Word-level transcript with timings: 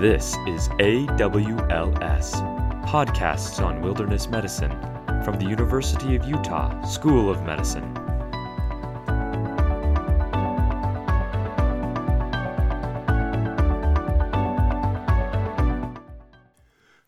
This 0.00 0.34
is 0.46 0.70
AWLS, 0.80 2.30
Podcasts 2.86 3.62
on 3.62 3.82
Wilderness 3.82 4.30
Medicine, 4.30 4.70
from 5.22 5.38
the 5.38 5.44
University 5.44 6.16
of 6.16 6.24
Utah 6.24 6.82
School 6.84 7.28
of 7.28 7.42
Medicine. 7.42 7.84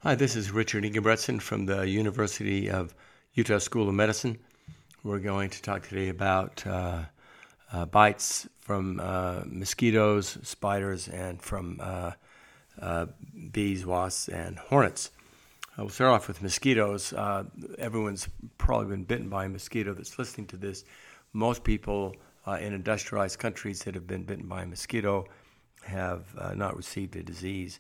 Hi, 0.01 0.15
this 0.15 0.37
is 0.37 0.51
Richard 0.51 0.85
Ingebretsen 0.85 1.41
from 1.41 1.65
the 1.65 1.89
University 1.89 2.69
of 2.69 2.95
Utah 3.33 3.57
School 3.57 3.89
of 3.89 3.95
Medicine. 3.95 4.39
We're 5.03 5.19
going 5.19 5.49
to 5.49 5.63
talk 5.63 5.89
today 5.89 6.11
about 6.11 6.67
uh, 6.67 7.05
uh, 7.73 7.87
bites 7.87 8.47
from 8.61 9.01
uh, 9.01 9.45
mosquitoes, 9.47 10.37
spiders, 10.43 11.09
and 11.09 11.41
from 11.41 11.81
uh, 12.81 13.07
bees, 13.53 13.85
wasps, 13.85 14.29
and 14.29 14.59
hornets. 14.59 15.11
Uh, 15.79 15.85
we'll 15.85 15.89
start 15.89 16.13
off 16.13 16.29
with 16.29 16.43
mosquitoes. 16.43 17.13
Uh, 17.15 17.45
everyone's 17.79 18.29
probably 18.59 18.89
been 18.89 19.05
bitten 19.05 19.29
by 19.31 19.47
a 19.47 19.49
mosquito 19.49 19.95
that's 19.95 20.19
listening 20.19 20.47
to 20.47 20.57
this. 20.57 20.85
Most 21.33 21.65
people 21.65 22.15
uh, 22.47 22.59
in 22.61 22.75
industrialized 22.75 23.39
countries 23.39 23.83
that 23.85 23.95
have 23.95 24.07
been 24.07 24.23
bitten 24.25 24.47
by 24.47 24.63
a 24.63 24.67
mosquito 24.67 25.25
have 25.85 26.25
uh, 26.39 26.53
not 26.55 26.77
received 26.77 27.17
a 27.17 27.23
disease. 27.23 27.79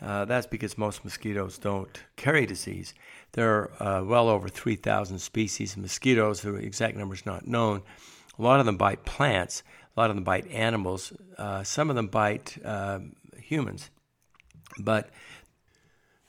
Uh, 0.00 0.24
that's 0.24 0.46
because 0.46 0.78
most 0.78 1.04
mosquitoes 1.04 1.58
don't 1.58 2.02
carry 2.16 2.46
disease. 2.46 2.94
There 3.32 3.70
are 3.80 4.02
well 4.02 4.28
over 4.28 4.48
3,000 4.48 5.18
species 5.18 5.74
of 5.74 5.82
mosquitoes. 5.82 6.40
The 6.40 6.54
exact 6.54 6.96
number 6.96 7.14
is 7.14 7.26
not 7.26 7.46
known. 7.46 7.82
A 8.38 8.42
lot 8.42 8.58
of 8.58 8.66
them 8.66 8.76
bite 8.76 9.04
plants. 9.04 9.62
A 9.96 10.00
lot 10.00 10.10
of 10.10 10.16
them 10.16 10.24
bite 10.24 10.50
animals. 10.50 11.12
some 11.62 11.90
of 11.90 11.96
them 11.96 12.08
bite 12.08 12.56
humans. 13.36 13.90
But 14.78 15.10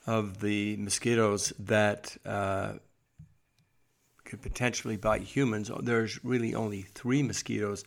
of 0.06 0.40
the 0.40 0.76
mosquitoes 0.76 1.52
that 1.58 2.16
uh, 2.24 2.74
could 4.24 4.42
potentially 4.42 4.96
bite 4.96 5.22
humans, 5.22 5.70
there's 5.82 6.24
really 6.24 6.54
only 6.54 6.82
three 6.82 7.22
mosquitoes 7.22 7.84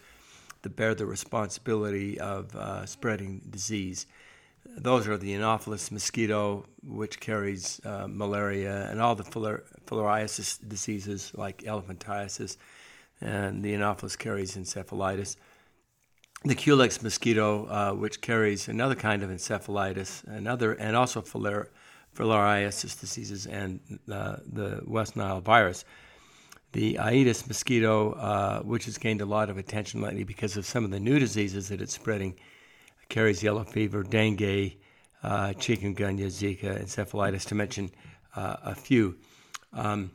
that 0.62 0.76
bear 0.76 0.94
the 0.94 1.06
responsibility 1.06 2.20
of 2.20 2.56
uh, 2.56 2.86
spreading 2.86 3.42
disease. 3.50 4.06
Those 4.66 5.08
are 5.08 5.18
the 5.18 5.34
Anopheles 5.34 5.92
mosquito, 5.92 6.66
which 6.84 7.20
carries 7.20 7.80
uh, 7.86 8.08
malaria, 8.10 8.90
and 8.90 9.02
all 9.02 9.16
the 9.16 9.24
filariasis 9.24 10.60
diseases 10.68 11.32
like 11.34 11.60
elephantiasis, 11.64 12.58
and 13.22 13.64
the 13.64 13.74
Anopheles 13.74 14.18
carries 14.18 14.56
encephalitis 14.56 15.38
the 16.46 16.56
Culex 16.56 17.02
mosquito, 17.02 17.66
uh, 17.66 17.92
which 17.94 18.22
carries 18.22 18.68
another 18.68 18.96
kind 18.96 19.24
of 19.24 19.30
encephalitis, 19.30 20.24
another, 20.26 20.74
and 20.74 20.96
also 20.96 21.22
filar, 21.22 21.70
filariasis 22.16 23.00
diseases 23.00 23.46
and 23.46 23.80
uh, 24.12 24.38
the 24.52 24.82
West 24.86 25.16
Nile 25.16 25.42
virus. 25.42 25.84
The 26.72 26.98
Aedes 27.00 27.48
mosquito, 27.48 28.14
uh, 28.14 28.62
which 28.62 28.86
has 28.86 28.98
gained 28.98 29.22
a 29.22 29.26
lot 29.26 29.50
of 29.50 29.58
attention 29.58 30.02
lately 30.02 30.24
because 30.24 30.56
of 30.56 30.66
some 30.66 30.86
of 30.86 30.92
the 30.92 31.00
new 31.00 31.20
diseases 31.20 31.70
that 31.70 31.82
it's 31.82 31.94
spreading, 31.94 32.36
carries 33.10 33.42
yellow 33.42 33.64
fever, 33.64 34.04
dengue, 34.04 34.76
uh, 35.24 35.50
chikungunya, 35.58 36.28
Zika, 36.28 36.82
encephalitis, 36.82 37.46
to 37.48 37.56
mention 37.56 37.90
uh, 38.36 38.58
a 38.64 38.76
few. 38.76 39.18
Um, 39.74 40.12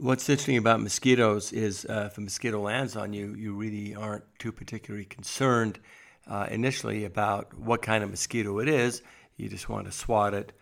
What's 0.00 0.26
interesting 0.30 0.56
about 0.56 0.80
mosquitoes 0.80 1.52
is 1.52 1.84
uh, 1.84 2.08
if 2.10 2.16
a 2.16 2.22
mosquito 2.22 2.58
lands 2.58 2.96
on 2.96 3.12
you, 3.12 3.34
you 3.34 3.52
really 3.52 3.94
aren't 3.94 4.24
too 4.38 4.50
particularly 4.50 5.04
concerned 5.04 5.78
uh, 6.26 6.46
initially 6.50 7.04
about 7.04 7.52
what 7.52 7.82
kind 7.82 8.02
of 8.02 8.08
mosquito 8.08 8.60
it 8.60 8.68
is. 8.68 9.02
You 9.36 9.50
just 9.50 9.68
want 9.68 9.84
to 9.84 9.92
swat 9.92 10.32
it 10.32 10.52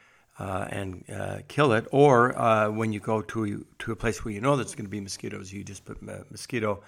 uh, 0.40 0.66
and 0.70 1.04
uh, 1.08 1.38
kill 1.46 1.72
it. 1.74 1.86
Or 1.92 2.36
uh, 2.36 2.70
when 2.70 2.92
you 2.92 2.98
go 2.98 3.22
to 3.22 3.64
to 3.78 3.92
a 3.92 3.94
place 3.94 4.24
where 4.24 4.34
you 4.34 4.40
know 4.40 4.56
there's 4.56 4.74
going 4.74 4.86
to 4.86 4.90
be 4.90 5.00
mosquitoes, 5.00 5.52
you 5.52 5.62
just 5.62 5.84
put 5.84 6.02
mosquito 6.02 6.82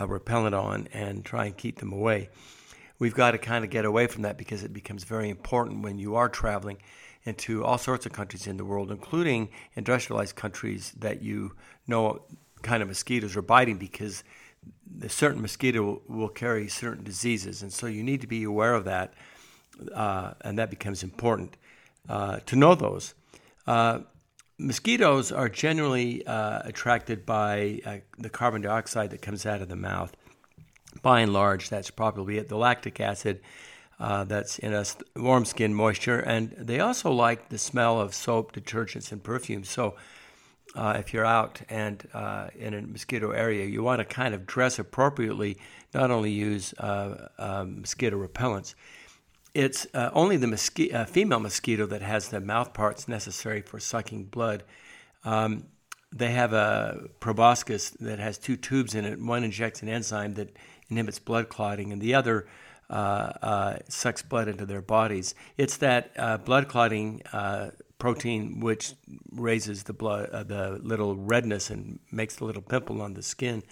uh, 0.00 0.06
repellent 0.06 0.54
on 0.54 0.86
and 0.92 1.24
try 1.24 1.46
and 1.46 1.56
keep 1.56 1.80
them 1.80 1.92
away. 1.92 2.28
We've 3.00 3.14
got 3.14 3.32
to 3.32 3.38
kind 3.38 3.64
of 3.64 3.72
get 3.72 3.84
away 3.84 4.06
from 4.06 4.22
that 4.22 4.38
because 4.38 4.62
it 4.62 4.72
becomes 4.72 5.02
very 5.02 5.30
important 5.30 5.82
when 5.82 5.98
you 5.98 6.14
are 6.14 6.28
traveling 6.28 6.78
into 7.28 7.64
all 7.64 7.78
sorts 7.78 8.06
of 8.06 8.12
countries 8.12 8.46
in 8.46 8.56
the 8.56 8.64
world, 8.64 8.90
including 8.90 9.50
industrialized 9.76 10.34
countries 10.34 10.92
that 10.98 11.22
you 11.22 11.52
know 11.86 12.22
kind 12.62 12.82
of 12.82 12.88
mosquitoes 12.88 13.36
are 13.36 13.42
biting 13.42 13.76
because 13.76 14.24
a 15.02 15.08
certain 15.08 15.40
mosquito 15.40 16.02
will 16.08 16.28
carry 16.28 16.68
certain 16.68 17.04
diseases. 17.04 17.62
And 17.62 17.72
so 17.72 17.86
you 17.86 18.02
need 18.02 18.20
to 18.22 18.26
be 18.26 18.44
aware 18.44 18.74
of 18.74 18.84
that, 18.84 19.14
uh, 19.94 20.32
and 20.40 20.58
that 20.58 20.70
becomes 20.70 21.02
important 21.02 21.56
uh, 22.08 22.40
to 22.46 22.56
know 22.56 22.74
those. 22.74 23.14
Uh, 23.66 24.00
mosquitoes 24.58 25.30
are 25.30 25.48
generally 25.48 26.26
uh, 26.26 26.62
attracted 26.64 27.24
by 27.24 27.80
uh, 27.84 27.98
the 28.18 28.30
carbon 28.30 28.62
dioxide 28.62 29.10
that 29.10 29.22
comes 29.22 29.46
out 29.46 29.60
of 29.60 29.68
the 29.68 29.76
mouth. 29.76 30.16
By 31.02 31.20
and 31.20 31.32
large, 31.32 31.68
that's 31.68 31.90
probably 31.90 32.38
it. 32.38 32.48
The 32.48 32.56
lactic 32.56 32.98
acid 32.98 33.40
uh, 34.00 34.24
that's 34.24 34.58
in 34.58 34.72
us, 34.72 34.96
warm 35.16 35.44
skin 35.44 35.74
moisture, 35.74 36.20
and 36.20 36.52
they 36.58 36.80
also 36.80 37.10
like 37.10 37.48
the 37.48 37.58
smell 37.58 38.00
of 38.00 38.14
soap, 38.14 38.52
detergents, 38.52 39.10
and 39.10 39.22
perfumes. 39.22 39.68
So, 39.68 39.96
uh, 40.74 40.96
if 40.98 41.12
you're 41.12 41.24
out 41.24 41.60
and 41.68 42.06
uh, 42.12 42.48
in 42.56 42.74
a 42.74 42.82
mosquito 42.82 43.30
area, 43.30 43.64
you 43.64 43.82
want 43.82 44.00
to 44.00 44.04
kind 44.04 44.34
of 44.34 44.46
dress 44.46 44.78
appropriately. 44.78 45.56
Not 45.94 46.10
only 46.10 46.30
use 46.30 46.74
uh, 46.74 47.28
um, 47.38 47.80
mosquito 47.80 48.24
repellents. 48.24 48.74
It's 49.54 49.86
uh, 49.94 50.10
only 50.12 50.36
the 50.36 51.06
female 51.08 51.40
mosquito 51.40 51.86
that 51.86 52.02
has 52.02 52.28
the 52.28 52.40
mouth 52.40 52.74
parts 52.74 53.08
necessary 53.08 53.62
for 53.62 53.80
sucking 53.80 54.24
blood. 54.24 54.62
Um, 55.24 55.64
they 56.12 56.32
have 56.32 56.52
a 56.52 57.08
proboscis 57.18 57.90
that 58.00 58.18
has 58.18 58.38
two 58.38 58.56
tubes 58.56 58.94
in 58.94 59.04
it. 59.04 59.20
One 59.20 59.44
injects 59.44 59.82
an 59.82 59.88
enzyme 59.88 60.34
that 60.34 60.56
inhibits 60.88 61.18
blood 61.18 61.48
clotting, 61.48 61.92
and 61.92 62.00
the 62.00 62.14
other 62.14 62.46
uh, 62.90 63.32
uh, 63.42 63.78
sucks 63.88 64.22
blood 64.22 64.48
into 64.48 64.66
their 64.66 64.82
bodies. 64.82 65.34
It's 65.56 65.76
that 65.78 66.10
uh, 66.16 66.38
blood 66.38 66.68
clotting 66.68 67.22
protein 67.98 68.60
which 68.60 68.92
raises 69.32 69.82
the 69.82 69.92
blood, 69.92 70.30
the 70.48 70.78
little 70.82 71.16
redness 71.16 71.70
and 71.70 71.98
makes 72.12 72.36
the 72.36 72.44
little 72.44 72.62
pimple 72.62 73.02
on 73.02 73.14
the 73.14 73.22
skin. 73.22 73.62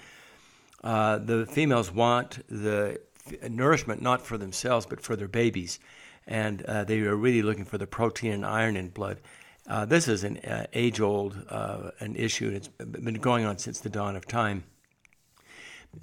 the 0.82 1.46
females 1.50 1.92
want 1.92 2.46
the 2.48 3.00
nourishment 3.48 4.02
not 4.02 4.22
for 4.22 4.36
themselves 4.36 4.86
but 4.86 5.00
for 5.00 5.16
their 5.16 5.28
babies, 5.28 5.78
and 6.26 6.60
they 6.86 7.00
are 7.00 7.16
really 7.16 7.42
looking 7.42 7.64
for 7.64 7.78
the 7.78 7.86
protein 7.86 8.32
and 8.32 8.44
iron 8.44 8.76
in 8.76 8.88
blood. 8.88 9.18
Uh, 9.68 9.84
this 9.84 10.06
is 10.06 10.22
an 10.22 10.36
uh, 10.38 10.66
age-old 10.74 11.44
uh, 11.48 11.90
an 11.98 12.14
issue. 12.14 12.50
It's 12.50 12.68
been 12.68 13.14
going 13.14 13.44
on 13.44 13.58
since 13.58 13.80
the 13.80 13.88
dawn 13.88 14.14
of 14.14 14.26
time. 14.26 14.64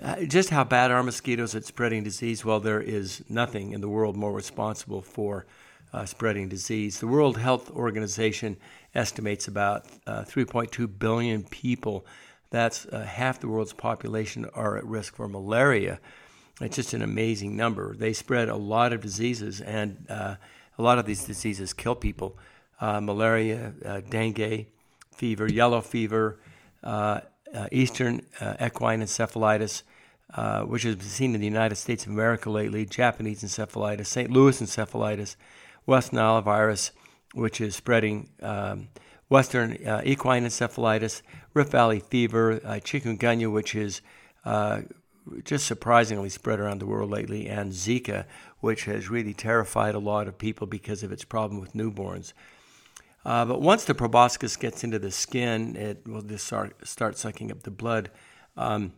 Uh, 0.02 0.24
just 0.24 0.50
how 0.50 0.64
bad 0.64 0.92
are 0.92 1.04
mosquitoes 1.04 1.54
at 1.56 1.66
spreading 1.66 2.04
disease? 2.04 2.44
Well, 2.44 2.59
there 2.59 2.81
is 2.81 3.24
nothing 3.30 3.72
in 3.72 3.81
the 3.81 3.90
world 3.90 4.16
more 4.16 4.34
responsible 4.34 5.02
for 5.02 5.46
uh, 5.94 6.06
spreading 6.06 6.50
disease. 6.50 7.00
The 7.00 7.08
World 7.08 7.38
Health 7.38 7.70
Organization 7.72 8.58
estimates 8.96 9.48
about 9.48 9.86
uh, 10.08 10.24
3.2 10.24 10.98
billion 10.98 11.44
people. 11.44 12.06
That's 12.50 12.88
uh, 12.88 13.04
half 13.04 13.40
the 13.40 13.48
world's 13.48 13.74
population 13.74 14.46
are 14.56 14.78
at 14.78 14.86
risk 14.86 15.16
for 15.16 15.28
malaria. 15.28 16.00
It's 16.60 16.75
just 16.75 16.94
an 16.94 17.04
amazing 17.04 17.56
number. 17.56 17.96
They 17.96 18.14
spread 18.14 18.50
a 18.50 18.56
lot 18.56 18.94
of 18.94 19.02
diseases, 19.02 19.62
and 19.62 20.06
uh, 20.10 20.36
a 20.78 20.81
lot 20.81 20.98
of 20.98 21.06
these 21.06 21.24
diseases 21.24 21.74
kill 21.74 21.96
people. 21.96 22.38
Uh, 22.81 23.00
malaria, 23.00 23.74
dengue, 24.10 24.66
fever, 25.12 25.48
yellow 25.48 25.81
fever 25.81 26.39
uh, 27.53 27.67
Eastern 27.71 28.25
uh, 28.39 28.55
equine 28.63 29.01
encephalitis, 29.01 29.83
uh, 30.33 30.63
which 30.63 30.83
has 30.83 30.95
been 30.95 31.05
seen 31.05 31.35
in 31.35 31.41
the 31.41 31.47
United 31.47 31.75
States 31.75 32.05
of 32.05 32.11
America 32.11 32.50
lately, 32.50 32.85
Japanese 32.85 33.44
encephalitis, 33.44 34.07
St. 34.07 34.31
Louis 34.31 34.61
encephalitis, 34.61 35.35
West 35.85 36.13
Nile 36.13 36.41
virus, 36.41 36.91
which 37.33 37.61
is 37.61 37.75
spreading, 37.75 38.29
um, 38.41 38.88
Western 39.29 39.77
uh, 39.85 40.01
equine 40.03 40.45
encephalitis, 40.45 41.21
Rift 41.53 41.71
Valley 41.71 42.00
fever, 42.00 42.59
chikungunya, 42.59 43.51
which 43.51 43.75
is 43.75 44.01
just 45.44 45.65
surprisingly 45.65 46.29
spread 46.29 46.59
around 46.59 46.79
the 46.79 46.85
world 46.85 47.09
lately, 47.09 47.47
and 47.47 47.71
Zika, 47.71 48.25
which 48.59 48.85
has 48.85 49.09
really 49.09 49.33
terrified 49.33 49.95
a 49.95 50.00
lot 50.00 50.27
of 50.27 50.38
people 50.38 50.67
because 50.67 51.03
of 51.03 51.11
its 51.11 51.23
problem 51.23 51.59
with 51.59 51.73
newborns. 51.73 52.33
Uh, 53.25 53.46
but 53.46 53.62
once 53.62 53.86
the 53.86 53.96
proboscis 53.96 54.58
gets 54.58 54.84
into 54.84 55.00
the 55.00 55.12
skin, 55.12 55.75
it 55.75 56.06
will 56.06 56.22
just 56.22 56.46
start, 56.46 56.75
start 56.86 57.18
sucking 57.18 57.52
up 57.52 57.64
the 57.64 57.72
blood. 57.72 58.12
Um, 58.58 58.94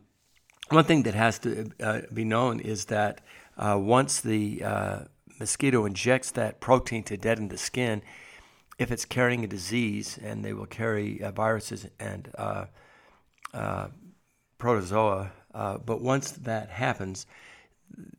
one 0.70 0.86
thing 0.86 1.04
that 1.04 1.14
has 1.14 1.38
to 1.40 1.70
uh, 1.80 2.02
be 2.12 2.26
known 2.26 2.60
is 2.60 2.86
that 2.86 3.22
uh, 3.58 3.78
once 3.80 4.22
the 4.22 4.64
uh, 4.64 5.00
mosquito 5.40 5.86
injects 5.86 6.32
that 6.32 6.60
protein 6.60 7.04
to 7.04 7.18
deaden 7.18 7.50
the 7.50 7.58
skin, 7.58 8.02
if 8.80 8.92
it's 8.92 9.06
carrying 9.06 9.44
a 9.44 9.48
disease, 9.48 10.20
and 10.22 10.44
they 10.44 10.54
will 10.54 10.66
carry 10.66 11.22
uh, 11.22 11.32
viruses 11.32 11.88
and 12.00 12.30
uh, 12.38 12.66
protozoa, 14.58 15.32
but 15.54 16.02
once 16.02 16.32
that 16.32 16.70
happens, 16.70 17.26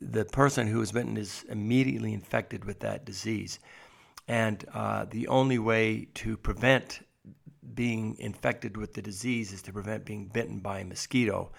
the 0.00 0.24
person 0.24 0.68
who 0.68 0.80
is 0.80 0.92
bitten 0.92 1.16
is 1.16 1.44
immediately 1.48 2.14
infected 2.14 2.64
with 2.64 2.80
that 2.80 3.04
disease. 3.04 3.58
And 4.28 4.64
uh, 4.74 5.06
the 5.10 5.28
only 5.28 5.58
way 5.58 6.08
to 6.14 6.36
prevent 6.36 7.00
being 7.74 8.16
infected 8.18 8.76
with 8.76 8.94
the 8.94 9.02
disease 9.02 9.52
is 9.52 9.62
to 9.62 9.72
prevent 9.72 10.04
being 10.04 10.26
bitten 10.26 10.58
by 10.58 10.80
a 10.80 10.84
mosquito. 10.84 11.52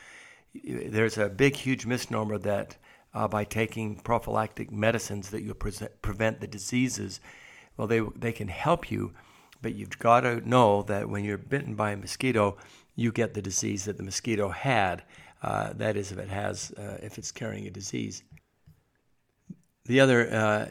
There's 0.54 1.18
a 1.18 1.30
big, 1.30 1.56
huge 1.56 1.86
misnomer 1.86 2.38
that 2.40 2.78
uh, 3.14 3.28
by 3.28 3.44
taking 3.44 3.96
prophylactic 3.96 4.72
medicines 4.72 5.30
that 5.30 5.44
you'll 5.44 5.56
pre- 5.56 5.88
prevent 6.02 6.40
the 6.40 6.48
diseases. 6.48 7.19
Well, 7.78 7.88
they, 7.88 8.02
they 8.16 8.31
can 8.31 8.48
help 8.48 8.92
you, 8.92 9.13
but 9.62 9.75
you've 9.75 9.98
got 10.00 10.22
to 10.22 10.48
know 10.48 10.84
that 10.84 11.10
when 11.10 11.24
you're 11.24 11.38
bitten 11.38 11.75
by 11.75 11.92
a 11.92 11.98
mosquito, 11.98 12.58
you 12.96 13.12
get 13.12 13.34
the 13.34 13.42
disease 13.42 13.86
that 13.86 13.98
the 13.98 14.04
mosquito 14.04 14.50
had. 14.50 15.04
Uh, 15.42 15.72
that 15.74 15.96
is, 15.96 16.12
if 16.12 16.18
it 16.18 16.30
has, 16.30 16.72
uh, 16.72 16.98
if 17.02 17.18
it's 17.18 17.31
carrying 17.31 17.68
a 17.68 17.72
disease. 17.72 18.24
The 19.86 20.00
other 20.00 20.34
uh, 20.34 20.66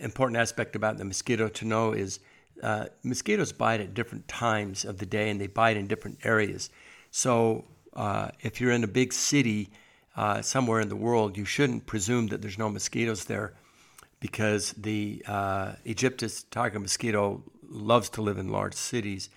important 0.00 0.38
aspect 0.38 0.76
about 0.76 0.98
the 0.98 1.04
mosquito 1.04 1.48
to 1.48 1.64
know 1.64 1.92
is 1.92 2.20
uh, 2.62 2.86
mosquitoes 3.02 3.52
bite 3.52 3.80
at 3.80 3.94
different 3.94 4.26
times 4.28 4.84
of 4.84 4.98
the 4.98 5.06
day 5.06 5.30
and 5.30 5.40
they 5.40 5.46
bite 5.46 5.76
in 5.76 5.86
different 5.86 6.18
areas. 6.24 6.70
So 7.10 7.64
uh, 7.94 8.30
if 8.40 8.60
you're 8.60 8.72
in 8.72 8.84
a 8.84 8.88
big 8.88 9.12
city 9.12 9.70
uh, 10.16 10.42
somewhere 10.42 10.80
in 10.80 10.88
the 10.88 10.96
world, 10.96 11.36
you 11.36 11.44
shouldn't 11.44 11.86
presume 11.86 12.28
that 12.28 12.40
there's 12.42 12.58
no 12.58 12.70
mosquitoes 12.70 13.24
there 13.24 13.54
because 14.20 14.72
the 14.72 15.22
uh, 15.26 15.72
Aegyptus 15.84 16.44
tiger 16.50 16.80
mosquito 16.80 17.42
loves 17.68 18.08
to 18.10 18.22
live 18.22 18.38
in 18.38 18.48
large 18.48 18.74
cities 18.74 19.28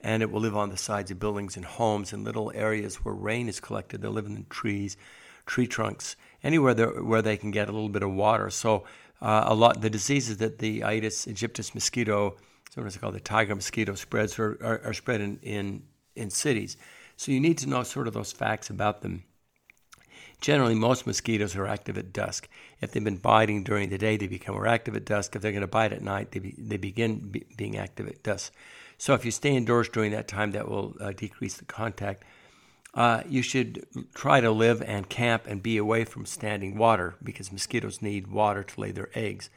and 0.00 0.22
it 0.22 0.30
will 0.30 0.40
live 0.40 0.56
on 0.56 0.70
the 0.70 0.76
sides 0.76 1.10
of 1.10 1.18
buildings 1.18 1.56
and 1.56 1.64
homes 1.64 2.12
and 2.12 2.24
little 2.24 2.52
areas 2.54 2.96
where 2.96 3.14
rain 3.14 3.48
is 3.48 3.58
collected. 3.58 4.02
They'll 4.02 4.10
live 4.10 4.26
in 4.26 4.34
the 4.34 4.42
trees, 4.50 4.96
tree 5.46 5.66
trunks, 5.66 6.16
anywhere 6.42 6.74
where 7.02 7.22
they 7.22 7.38
can 7.38 7.50
get 7.50 7.68
a 7.68 7.72
little 7.72 7.88
bit 7.88 8.02
of 8.02 8.12
water. 8.12 8.50
So 8.50 8.84
uh, 9.24 9.44
a 9.46 9.54
lot 9.54 9.80
the 9.80 9.90
diseases 9.90 10.36
that 10.36 10.58
the 10.58 10.82
Aedes 10.82 11.26
aegyptus 11.26 11.74
mosquito 11.74 12.36
sometimes 12.70 12.96
called 12.96 13.14
the 13.14 13.20
tiger 13.20 13.54
mosquito 13.54 13.94
spreads 13.94 14.38
are, 14.38 14.58
are, 14.62 14.80
are 14.84 14.92
spread 14.92 15.20
in, 15.20 15.38
in, 15.42 15.82
in 16.14 16.28
cities. 16.28 16.76
So 17.16 17.32
you 17.32 17.40
need 17.40 17.58
to 17.58 17.68
know 17.68 17.82
sort 17.84 18.08
of 18.08 18.14
those 18.14 18.32
facts 18.32 18.68
about 18.68 19.00
them. 19.00 19.24
Generally, 20.40 20.74
most 20.74 21.06
mosquitoes 21.06 21.56
are 21.56 21.66
active 21.66 21.96
at 21.96 22.12
dusk. 22.12 22.48
If 22.80 22.90
they've 22.90 23.02
been 23.02 23.16
biting 23.16 23.62
during 23.62 23.88
the 23.88 23.96
day, 23.96 24.16
they 24.16 24.26
become 24.26 24.56
more 24.56 24.66
active 24.66 24.96
at 24.96 25.06
dusk. 25.06 25.34
If 25.34 25.42
they're 25.42 25.52
going 25.52 25.62
to 25.62 25.68
bite 25.68 25.92
at 25.92 26.02
night, 26.02 26.32
they, 26.32 26.40
be, 26.40 26.54
they 26.58 26.76
begin 26.76 27.20
be, 27.30 27.46
being 27.56 27.78
active 27.78 28.08
at 28.08 28.22
dusk. 28.22 28.52
So 28.98 29.14
if 29.14 29.24
you 29.24 29.30
stay 29.30 29.56
indoors 29.56 29.88
during 29.88 30.10
that 30.10 30.28
time, 30.28 30.50
that 30.50 30.68
will 30.68 30.96
uh, 31.00 31.12
decrease 31.12 31.54
the 31.54 31.64
contact. 31.64 32.24
Uh, 32.94 33.22
you 33.28 33.42
should 33.42 33.84
try 34.14 34.40
to 34.40 34.50
live 34.50 34.80
and 34.82 35.08
camp 35.08 35.46
and 35.46 35.62
be 35.62 35.76
away 35.76 36.04
from 36.04 36.24
standing 36.24 36.78
water 36.78 37.16
because 37.22 37.50
mosquitoes 37.50 38.00
need 38.00 38.28
water 38.28 38.62
to 38.62 38.80
lay 38.80 38.92
their 38.92 39.10
eggs. 39.14 39.50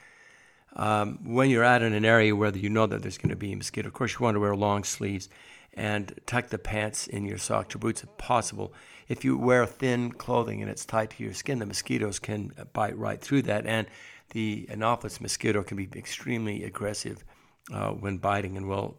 Um, 0.76 1.20
when 1.24 1.50
you're 1.50 1.64
out 1.64 1.82
in 1.82 1.94
an 1.94 2.06
area 2.06 2.36
where 2.36 2.56
you 2.56 2.70
know 2.70 2.88
that 2.88 3.02
there's 3.02 3.18
going 3.18 3.30
to 3.30 3.36
be 3.36 3.54
a 3.54 3.56
mosquito, 3.56 3.88
of 3.88 3.94
course, 3.94 4.14
you 4.14 4.20
want 4.20 4.36
to 4.36 4.40
wear 4.40 4.56
long 4.56 4.84
sleeves 4.84 5.30
and 5.74 6.20
tuck 6.26 6.48
the 6.48 6.58
pants 6.58 7.08
in 7.08 7.26
your 7.26 7.38
socks 7.38 7.76
or 7.76 7.78
boots 7.80 8.04
if 8.04 8.18
possible. 8.18 8.74
If 9.08 9.24
you 9.24 9.38
wear 9.38 9.66
thin 9.66 10.12
clothing 10.12 10.62
and 10.62 10.70
it's 10.70 10.86
tight 10.86 11.12
to 11.12 11.24
your 11.24 11.34
skin, 11.34 11.60
the 11.60 11.66
mosquitoes 11.66 12.20
can 12.20 12.52
bite 12.74 12.98
right 12.98 13.22
through 13.22 13.44
that, 13.44 13.66
and 13.66 13.88
the 14.32 14.68
Anopheles 14.70 15.22
mosquito 15.22 15.64
can 15.64 15.78
be 15.78 15.88
extremely 15.96 16.64
aggressive 16.64 17.24
uh, 17.72 17.92
when 17.92 18.18
biting 18.18 18.58
and 18.58 18.68
will 18.68 18.96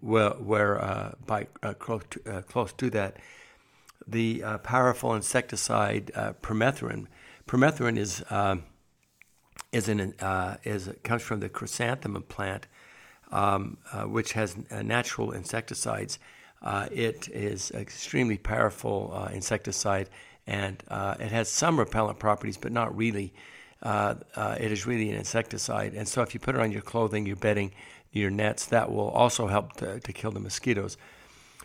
will 0.00 0.36
wear 0.40 0.82
uh, 0.82 1.12
bite 1.26 1.48
uh, 1.62 1.72
close, 1.74 2.02
to, 2.10 2.20
uh, 2.30 2.42
close 2.42 2.72
to 2.74 2.90
that. 2.90 3.16
The 4.06 4.42
uh, 4.42 4.58
powerful 4.58 5.14
insecticide 5.14 6.10
uh, 6.14 6.32
permethrin. 6.42 7.06
Permethrin 7.46 7.98
is 7.98 8.22
um, 8.30 8.64
is 9.72 9.88
an 9.88 10.14
uh, 10.20 10.56
is 10.64 10.90
comes 11.02 11.22
from 11.22 11.40
the 11.40 11.48
chrysanthemum 11.48 12.22
plant, 12.22 12.66
um, 13.30 13.78
uh, 13.92 14.02
which 14.02 14.32
has 14.32 14.56
uh, 14.70 14.82
natural 14.82 15.32
insecticides. 15.32 16.18
It 16.64 17.28
is 17.28 17.70
extremely 17.72 18.38
powerful 18.38 19.28
insecticide, 19.32 20.08
and 20.46 20.82
it 21.20 21.32
has 21.32 21.48
some 21.48 21.78
repellent 21.78 22.18
properties, 22.18 22.56
but 22.56 22.72
not 22.72 22.96
really. 22.96 23.32
it 23.84 24.72
is 24.72 24.86
really 24.86 25.10
an 25.10 25.16
insecticide, 25.16 25.94
and 25.94 26.06
so 26.06 26.22
if 26.22 26.34
you 26.34 26.40
put 26.40 26.54
it 26.54 26.60
on 26.60 26.70
your 26.70 26.82
clothing, 26.82 27.26
your 27.26 27.36
bedding, 27.36 27.72
your 28.12 28.30
nets, 28.30 28.66
that 28.66 28.92
will 28.92 29.08
also 29.08 29.46
help 29.48 29.72
to, 29.78 29.98
to 30.00 30.12
kill 30.12 30.30
the 30.30 30.40
mosquitoes. 30.40 30.96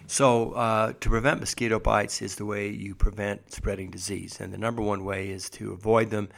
So, 0.10 0.54
uh, 0.54 0.94
to 1.02 1.10
prevent 1.10 1.42
mosquito 1.42 1.80
bites 1.80 2.22
is 2.22 2.36
the 2.36 2.46
way 2.46 2.70
you 2.70 2.96
prevent 2.96 3.52
spreading 3.52 3.92
disease. 3.92 4.40
And 4.40 4.54
the 4.54 4.58
number 4.58 4.82
one 4.82 5.04
way 5.04 5.30
is 5.30 5.50
to 5.52 5.74
avoid 5.74 6.12
them 6.12 6.30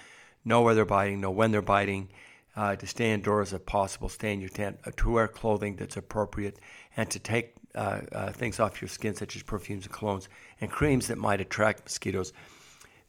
know 0.44 0.64
where 0.64 0.74
they're 0.74 0.86
biting, 0.86 1.22
know 1.22 1.30
when 1.30 1.52
they're 1.52 1.62
biting, 1.62 2.10
uh, 2.56 2.76
to 2.78 2.88
stay 2.88 3.12
indoors 3.12 3.54
if 3.54 3.68
possible, 3.68 4.10
stay 4.10 4.34
in 4.34 4.40
your 4.40 4.50
tent, 4.50 4.80
uh, 4.86 4.92
to 4.98 5.12
wear 5.12 5.28
clothing 5.28 5.76
that's 5.76 5.98
appropriate, 5.98 6.58
and 6.98 7.12
to 7.12 7.20
take 7.20 7.54
uh, 7.76 8.02
uh, 8.12 8.32
things 8.32 8.60
off 8.60 8.82
your 8.82 8.90
skin, 8.90 9.14
such 9.14 9.36
as 9.36 9.44
perfumes 9.44 9.86
and 9.86 9.94
colognes 9.94 10.28
and 10.60 10.72
creams 10.72 11.06
that 11.08 11.20
might 11.20 11.40
attract 11.40 11.84
mosquitoes. 11.84 12.34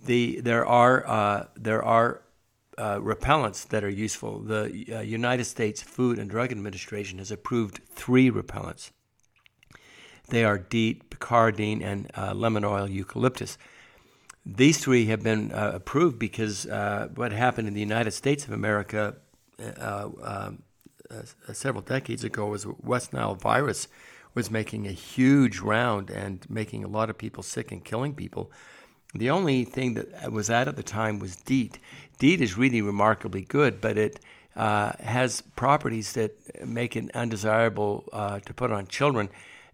The, 0.04 0.42
there 0.42 0.66
are, 0.66 1.06
uh, 1.08 1.46
there 1.56 1.82
are 1.82 2.20
repellents 2.76 3.66
that 3.68 3.82
are 3.82 3.90
useful. 3.90 4.40
The 4.40 5.04
United 5.04 5.44
States 5.44 5.82
Food 5.82 6.18
and 6.18 6.28
Drug 6.28 6.52
Administration 6.52 7.18
has 7.18 7.30
approved 7.30 7.80
three 7.94 8.30
repellents. 8.30 8.90
They 10.30 10.44
are 10.44 10.58
DEET, 10.58 11.10
picaridine, 11.10 11.82
and 11.82 12.10
lemon 12.36 12.64
oil 12.64 12.88
eucalyptus. 12.88 13.58
These 14.46 14.78
three 14.78 15.06
have 15.06 15.22
been 15.22 15.52
uh, 15.52 15.72
approved 15.74 16.18
because 16.18 16.66
uh, 16.66 17.08
what 17.14 17.32
happened 17.32 17.68
in 17.68 17.74
the 17.74 17.80
United 17.80 18.12
States 18.12 18.44
of 18.44 18.52
America 18.52 19.16
uh, 19.78 20.08
uh, 20.22 20.52
several 21.52 21.82
decades 21.82 22.24
ago 22.24 22.46
was 22.46 22.66
West 22.66 23.12
Nile 23.12 23.34
virus 23.34 23.88
was 24.34 24.50
making 24.50 24.86
a 24.86 24.92
huge 24.92 25.58
round 25.58 26.08
and 26.10 26.46
making 26.48 26.84
a 26.84 26.88
lot 26.88 27.10
of 27.10 27.18
people 27.18 27.42
sick 27.42 27.72
and 27.72 27.84
killing 27.84 28.14
people. 28.14 28.50
The 29.14 29.30
only 29.30 29.64
thing 29.64 29.94
that 29.94 30.30
was 30.30 30.50
out 30.50 30.68
at 30.68 30.76
the 30.76 30.84
time 30.84 31.18
was 31.18 31.34
DEET. 31.36 31.78
DEET 32.18 32.40
is 32.40 32.56
really 32.56 32.80
remarkably 32.80 33.42
good, 33.42 33.80
but 33.80 33.98
it 33.98 34.20
uh, 34.54 34.92
has 35.00 35.40
properties 35.56 36.12
that 36.12 36.66
make 36.66 36.94
it 36.94 37.10
undesirable 37.14 38.08
uh, 38.12 38.38
to 38.40 38.54
put 38.54 38.70
on 38.70 38.86
children, 38.86 39.28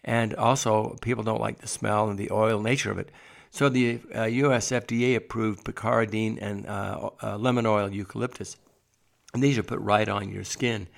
and 0.06 0.34
also 0.34 0.96
people 1.02 1.24
don't 1.24 1.40
like 1.40 1.58
the 1.58 1.66
smell 1.66 2.08
and 2.08 2.18
the 2.18 2.30
oil 2.30 2.62
nature 2.62 2.90
of 2.90 2.98
it. 2.98 3.10
So 3.50 3.68
the 3.68 4.00
uh, 4.14 4.24
U.S. 4.24 4.70
FDA 4.70 5.16
approved 5.16 5.64
picaridine 5.64 6.38
and 6.40 6.66
uh, 6.66 7.10
uh, 7.22 7.36
lemon 7.36 7.66
oil 7.66 7.90
eucalyptus, 7.90 8.56
and 9.34 9.42
these 9.42 9.58
are 9.58 9.62
put 9.62 9.80
right 9.80 10.08
on 10.08 10.30
your 10.30 10.44
skin. 10.44 10.88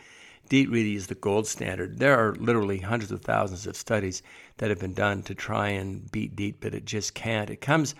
DEET 0.48 0.70
really 0.70 0.94
is 0.94 1.08
the 1.08 1.14
gold 1.14 1.46
standard. 1.46 1.98
There 1.98 2.18
are 2.18 2.34
literally 2.34 2.78
hundreds 2.78 3.12
of 3.12 3.22
thousands 3.22 3.66
of 3.66 3.76
studies 3.76 4.22
that 4.56 4.70
have 4.70 4.80
been 4.80 4.94
done 4.94 5.22
to 5.24 5.34
try 5.34 5.68
and 5.68 6.10
beat 6.10 6.36
DEET, 6.36 6.56
but 6.60 6.74
it 6.74 6.84
just 6.84 7.14
can't. 7.14 7.50
It 7.50 7.60
comes 7.60 7.94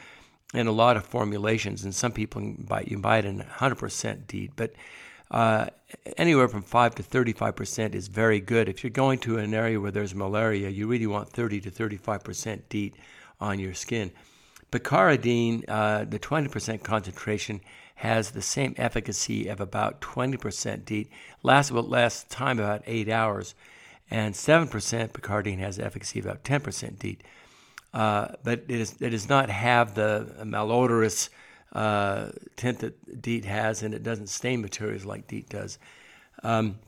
in 0.55 0.67
a 0.67 0.73
lot 0.73 0.97
of 0.97 1.05
formulations, 1.05 1.85
and 1.85 1.95
some 1.95 2.13
people 2.13 2.55
buy, 2.59 2.85
you 2.87 2.99
buy 2.99 3.19
it 3.19 3.27
in 3.27 3.41
100% 3.41 4.27
DEET, 4.27 4.53
but 4.57 4.73
uh, 5.31 5.67
anywhere 6.17 6.49
from 6.49 6.63
5 6.63 6.95
to 6.97 7.03
35% 7.03 7.95
is 7.95 8.09
very 8.09 8.41
good. 8.41 8.69
If 8.69 8.83
you're 8.83 8.91
going 8.91 9.19
to 9.21 9.39
an 9.39 9.53
area 9.55 9.81
where 9.81 9.91
there's 9.91 10.15
malaria, 10.15 10.69
you 10.69 10.87
really 10.87 11.07
want 11.07 11.31
30 11.31 11.61
to 11.63 11.71
35% 11.71 12.63
DEET 12.69 12.95
on 13.41 13.59
your 13.59 13.75
skin. 13.75 14.11
Picaridine, 14.73 15.65
uh, 15.69 16.05
the 16.05 16.19
20% 16.19 16.83
concentration, 16.83 17.61
has 17.97 18.31
the 18.31 18.43
same 18.43 18.75
efficacy 18.77 19.49
of 19.49 19.61
about 19.61 20.01
20% 20.01 20.85
DEET, 20.85 21.11
lasts 21.43 21.71
about 21.71 21.89
less 21.89 22.25
time, 22.25 22.59
about 22.59 22.83
eight 22.87 23.09
hours, 23.09 23.55
and 24.11 24.35
7% 24.35 24.69
picaridine 25.11 25.59
has 25.59 25.79
efficacy 25.79 26.21
of 26.21 26.27
about 26.27 26.45
10% 26.45 26.99
DEET. 26.99 27.23
Uh, 27.93 28.29
but 28.45 28.65
it, 28.69 28.81
is, 28.81 29.01
it 29.01 29.11
does 29.11 29.29
not 29.29 29.51
have 29.51 29.95
the 29.95 30.33
malodorous 30.45 31.29
uh, 31.73 32.31
tint 32.57 32.81
that 32.81 33.23
DEET 33.23 33.45
has, 33.45 33.83
and 33.83 33.95
it 33.95 34.03
doesn't 34.03 34.29
stain 34.29 34.61
materials 34.63 35.05
like 35.05 35.27
DEET 35.27 35.49
does. 35.49 35.79
Um, 36.43 36.79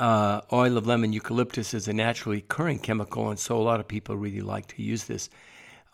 uh, 0.00 0.40
oil 0.52 0.76
of 0.76 0.86
lemon 0.86 1.12
eucalyptus 1.12 1.72
is 1.72 1.88
a 1.88 1.92
naturally 1.92 2.38
occurring 2.38 2.80
chemical, 2.80 3.30
and 3.30 3.38
so 3.38 3.56
a 3.56 3.62
lot 3.62 3.80
of 3.80 3.88
people 3.88 4.16
really 4.16 4.40
like 4.40 4.66
to 4.68 4.82
use 4.82 5.04
this. 5.04 5.30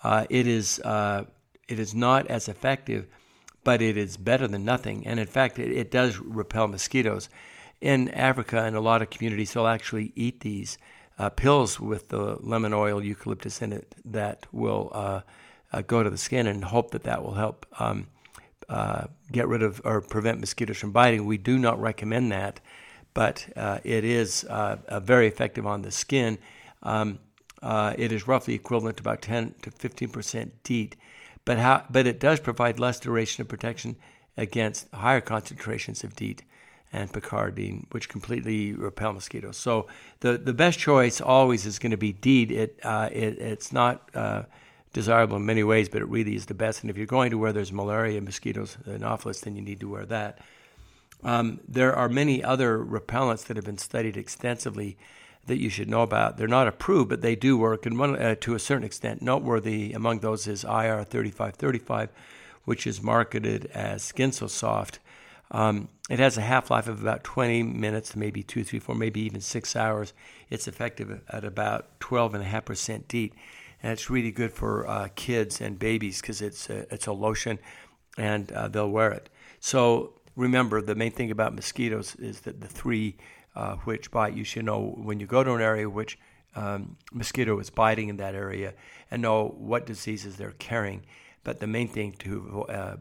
Uh, 0.02 0.26
it 0.30 0.46
is 0.46 0.80
uh, 0.80 1.24
it 1.68 1.78
is 1.78 1.94
not 1.94 2.26
as 2.28 2.48
effective, 2.48 3.06
but 3.62 3.82
it 3.82 3.96
is 3.96 4.16
better 4.16 4.48
than 4.48 4.64
nothing. 4.64 5.06
And 5.06 5.20
in 5.20 5.26
fact, 5.26 5.58
it, 5.58 5.70
it 5.70 5.90
does 5.90 6.18
repel 6.18 6.66
mosquitoes. 6.68 7.28
In 7.80 8.08
Africa, 8.10 8.66
in 8.66 8.74
a 8.74 8.80
lot 8.80 9.02
of 9.02 9.10
communities, 9.10 9.52
they'll 9.52 9.66
actually 9.66 10.12
eat 10.16 10.40
these 10.40 10.78
uh, 11.18 11.28
pills 11.28 11.78
with 11.78 12.08
the 12.08 12.38
lemon 12.40 12.72
oil 12.72 13.02
eucalyptus 13.02 13.60
in 13.60 13.72
it 13.72 13.94
that 14.04 14.46
will 14.52 14.90
uh, 15.72 15.76
uh, 15.76 15.82
go 15.82 16.02
to 16.02 16.10
the 16.10 16.18
skin 16.18 16.46
and 16.46 16.64
hope 16.64 16.90
that 16.92 17.04
that 17.04 17.22
will 17.22 17.34
help 17.34 17.66
um, 17.78 18.06
uh, 18.68 19.06
get 19.32 19.48
rid 19.48 19.62
of 19.62 19.80
or 19.84 20.00
prevent 20.00 20.40
mosquitoes 20.40 20.78
from 20.78 20.92
biting. 20.92 21.26
We 21.26 21.38
do 21.38 21.58
not 21.58 21.80
recommend 21.80 22.32
that, 22.32 22.60
but 23.14 23.46
it 23.84 24.04
is 24.04 24.46
very 25.02 25.26
effective 25.26 25.66
on 25.66 25.82
the 25.82 25.90
skin. 25.90 26.38
Um, 26.82 27.18
uh, 27.62 27.94
it 27.98 28.10
is 28.10 28.26
roughly 28.26 28.54
equivalent 28.54 28.96
to 28.96 29.02
about 29.02 29.20
10 29.20 29.54
to 29.62 29.70
15 29.70 30.08
percent 30.08 30.62
DEET, 30.62 30.96
but 31.44 31.58
how, 31.58 31.84
but 31.90 32.06
it 32.06 32.18
does 32.18 32.40
provide 32.40 32.78
less 32.78 32.98
duration 33.00 33.42
of 33.42 33.48
protection 33.48 33.96
against 34.36 34.88
higher 34.94 35.20
concentrations 35.20 36.02
of 36.04 36.16
DEET. 36.16 36.42
and 36.92 37.12
Picaridine, 37.12 37.84
which 37.92 38.08
completely 38.08 38.72
repel 38.72 39.12
mosquitoes. 39.12 39.56
So 39.56 39.86
the, 40.20 40.38
the 40.38 40.52
best 40.52 40.78
choice 40.78 41.20
always 41.20 41.64
is 41.64 41.78
going 41.78 41.92
to 41.92 41.96
be 41.96 42.12
DEET. 42.12 42.50
It, 42.50 42.80
uh, 42.82 43.08
it 43.12 43.38
it's 43.38 43.72
not 43.72 44.10
uh, 44.14 44.42
desirable 44.92 45.36
in 45.36 45.46
many 45.46 45.62
ways, 45.62 45.88
but 45.88 46.02
it 46.02 46.08
really 46.08 46.34
is 46.34 46.46
the 46.46 46.54
best. 46.54 46.82
And 46.82 46.90
if 46.90 46.96
you're 46.96 47.06
going 47.06 47.30
to 47.30 47.38
where 47.38 47.52
there's 47.52 47.72
malaria, 47.72 48.20
mosquitoes, 48.20 48.76
and 48.84 49.04
Anopheles, 49.04 49.40
then 49.40 49.56
you 49.56 49.62
need 49.62 49.80
to 49.80 49.88
wear 49.88 50.04
that. 50.06 50.38
Um, 51.22 51.60
there 51.68 51.94
are 51.94 52.08
many 52.08 52.42
other 52.42 52.78
repellents 52.78 53.44
that 53.46 53.56
have 53.56 53.66
been 53.66 53.78
studied 53.78 54.16
extensively 54.16 54.96
that 55.46 55.58
you 55.58 55.68
should 55.68 55.88
know 55.88 56.02
about. 56.02 56.36
They're 56.36 56.48
not 56.48 56.68
approved, 56.68 57.10
but 57.10 57.22
they 57.22 57.36
do 57.36 57.56
work, 57.56 57.86
and 57.86 57.98
one, 57.98 58.16
uh, 58.16 58.34
to 58.40 58.54
a 58.54 58.58
certain 58.58 58.84
extent, 58.84 59.22
noteworthy 59.22 59.92
among 59.92 60.20
those 60.20 60.46
is 60.46 60.64
IR 60.64 61.04
3535, 61.04 62.10
which 62.64 62.86
is 62.86 63.02
marketed 63.02 63.66
as 63.74 64.02
Skin 64.02 64.32
So 64.32 64.46
Soft. 64.46 64.98
Um, 65.50 65.88
it 66.08 66.18
has 66.18 66.38
a 66.38 66.42
half 66.42 66.70
life 66.70 66.86
of 66.86 67.00
about 67.02 67.24
20 67.24 67.62
minutes, 67.62 68.14
maybe 68.14 68.42
two, 68.42 68.62
three, 68.64 68.78
four, 68.78 68.94
maybe 68.94 69.20
even 69.20 69.40
six 69.40 69.74
hours. 69.74 70.12
It's 70.48 70.68
effective 70.68 71.20
at 71.28 71.44
about 71.44 71.98
12.5% 72.00 73.08
DEET. 73.08 73.34
And 73.82 73.92
it's 73.92 74.10
really 74.10 74.32
good 74.32 74.52
for 74.52 74.86
uh, 74.86 75.08
kids 75.14 75.60
and 75.60 75.78
babies 75.78 76.20
because 76.20 76.42
it's 76.42 76.68
a, 76.68 76.92
it's 76.92 77.06
a 77.06 77.12
lotion 77.12 77.58
and 78.18 78.50
uh, 78.52 78.68
they'll 78.68 78.90
wear 78.90 79.10
it. 79.12 79.30
So 79.60 80.14
remember, 80.36 80.82
the 80.82 80.94
main 80.94 81.12
thing 81.12 81.30
about 81.30 81.54
mosquitoes 81.54 82.14
is 82.16 82.40
that 82.40 82.60
the 82.60 82.68
three 82.68 83.16
uh, 83.56 83.76
which 83.84 84.10
bite, 84.10 84.34
you 84.34 84.44
should 84.44 84.64
know 84.64 84.94
when 84.96 85.20
you 85.20 85.26
go 85.26 85.42
to 85.42 85.52
an 85.52 85.60
area 85.60 85.88
which 85.88 86.18
um, 86.56 86.96
mosquito 87.12 87.58
is 87.58 87.70
biting 87.70 88.08
in 88.08 88.16
that 88.16 88.34
area 88.34 88.74
and 89.10 89.22
know 89.22 89.54
what 89.58 89.86
diseases 89.86 90.36
they're 90.36 90.52
carrying. 90.52 91.04
But 91.42 91.58
the 91.58 91.66
main 91.66 91.88
thing 91.88 92.12
to 92.18 92.66
uh, 92.68 92.96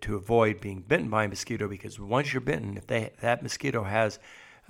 to 0.00 0.16
avoid 0.16 0.60
being 0.60 0.80
bitten 0.80 1.10
by 1.10 1.24
a 1.24 1.28
mosquito 1.28 1.68
because 1.68 2.00
once 2.00 2.32
you're 2.32 2.40
bitten, 2.40 2.78
if 2.78 2.86
they, 2.86 3.10
that 3.20 3.42
mosquito 3.42 3.82
has 3.82 4.18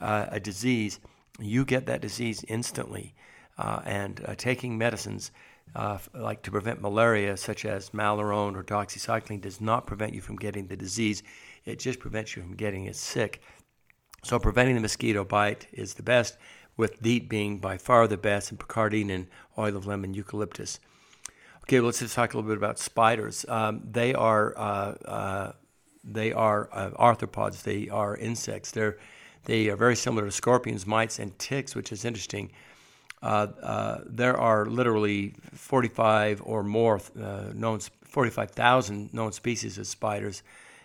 uh, 0.00 0.26
a 0.30 0.40
disease, 0.40 0.98
you 1.38 1.64
get 1.64 1.86
that 1.86 2.00
disease 2.00 2.44
instantly. 2.48 3.14
Uh, 3.56 3.80
and 3.84 4.22
uh, 4.26 4.34
taking 4.36 4.76
medicines 4.76 5.30
uh, 5.76 5.98
like 6.14 6.42
to 6.42 6.50
prevent 6.50 6.80
malaria, 6.80 7.36
such 7.36 7.64
as 7.64 7.90
Malarone 7.90 8.56
or 8.56 8.62
doxycycline, 8.62 9.40
does 9.40 9.60
not 9.60 9.86
prevent 9.86 10.12
you 10.12 10.20
from 10.20 10.36
getting 10.36 10.66
the 10.66 10.76
disease. 10.76 11.22
It 11.64 11.78
just 11.78 11.98
prevents 11.98 12.36
you 12.36 12.42
from 12.42 12.54
getting 12.54 12.86
it 12.86 12.96
sick. 12.96 13.42
So 14.22 14.38
preventing 14.38 14.74
the 14.74 14.80
mosquito 14.80 15.24
bite 15.24 15.66
is 15.72 15.94
the 15.94 16.02
best, 16.02 16.36
with 16.76 17.02
DEET 17.02 17.28
being 17.28 17.58
by 17.58 17.78
far 17.78 18.08
the 18.08 18.16
best, 18.16 18.50
and 18.50 18.58
picaridine 18.58 19.10
and 19.10 19.26
oil 19.58 19.76
of 19.76 19.86
lemon 19.86 20.14
eucalyptus. 20.14 20.80
Okay, 21.62 21.80
well, 21.80 21.86
let's 21.86 22.00
just 22.00 22.14
talk 22.14 22.34
a 22.34 22.36
little 22.36 22.48
bit 22.48 22.58
about 22.58 22.78
spiders. 22.78 23.44
Um, 23.48 23.82
they 23.90 24.12
are 24.14 24.56
uh, 24.56 24.94
uh, 25.04 25.52
they 26.02 26.32
are 26.32 26.68
uh, 26.72 26.90
arthropods. 26.90 27.62
They 27.62 27.88
are 27.88 28.16
insects. 28.16 28.70
They're 28.70 28.98
they 29.44 29.68
are 29.68 29.76
very 29.76 29.96
similar 29.96 30.26
to 30.26 30.32
scorpions, 30.32 30.86
mites, 30.86 31.18
and 31.18 31.38
ticks, 31.38 31.74
which 31.74 31.92
is 31.92 32.04
interesting. 32.04 32.50
Uh, 33.24 33.48
uh, 33.62 34.00
there 34.04 34.36
are 34.36 34.66
literally 34.66 35.32
45 35.54 36.42
or 36.44 36.62
more 36.62 37.00
uh, 37.18 37.44
known 37.54 37.80
45,000 37.80 39.14
known 39.14 39.32
species 39.32 39.78
of 39.78 39.86
spiders. 39.86 40.42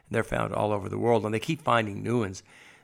They're 0.10 0.24
found 0.24 0.54
all 0.54 0.72
over 0.72 0.88
the 0.88 0.98
world, 0.98 1.26
and 1.26 1.34
they 1.34 1.40
keep 1.40 1.62
finding 1.62 2.02
new 2.02 2.22
ones. 2.22 2.42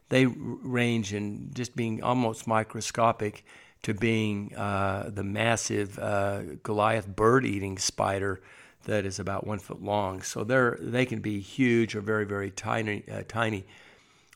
They 0.10 0.26
range 0.26 1.14
in 1.14 1.52
just 1.54 1.74
being 1.74 2.04
almost 2.04 2.48
microscopic 2.48 3.46
to 3.84 3.94
being 3.94 4.54
uh, 4.56 5.10
the 5.14 5.24
massive 5.24 5.98
uh, 6.00 6.42
Goliath 6.62 7.08
bird-eating 7.08 7.78
spider 7.78 8.42
that 8.84 9.06
is 9.06 9.20
about 9.20 9.48
one 9.48 9.60
foot 9.60 9.82
long. 9.82 10.22
So 10.22 10.44
they're 10.44 10.78
they 10.82 11.06
can 11.06 11.22
be 11.22 11.40
huge 11.40 11.96
or 11.96 12.02
very 12.02 12.26
very 12.26 12.52
tiny. 12.52 13.04
Uh, 13.10 13.24
tiny. 13.26 13.66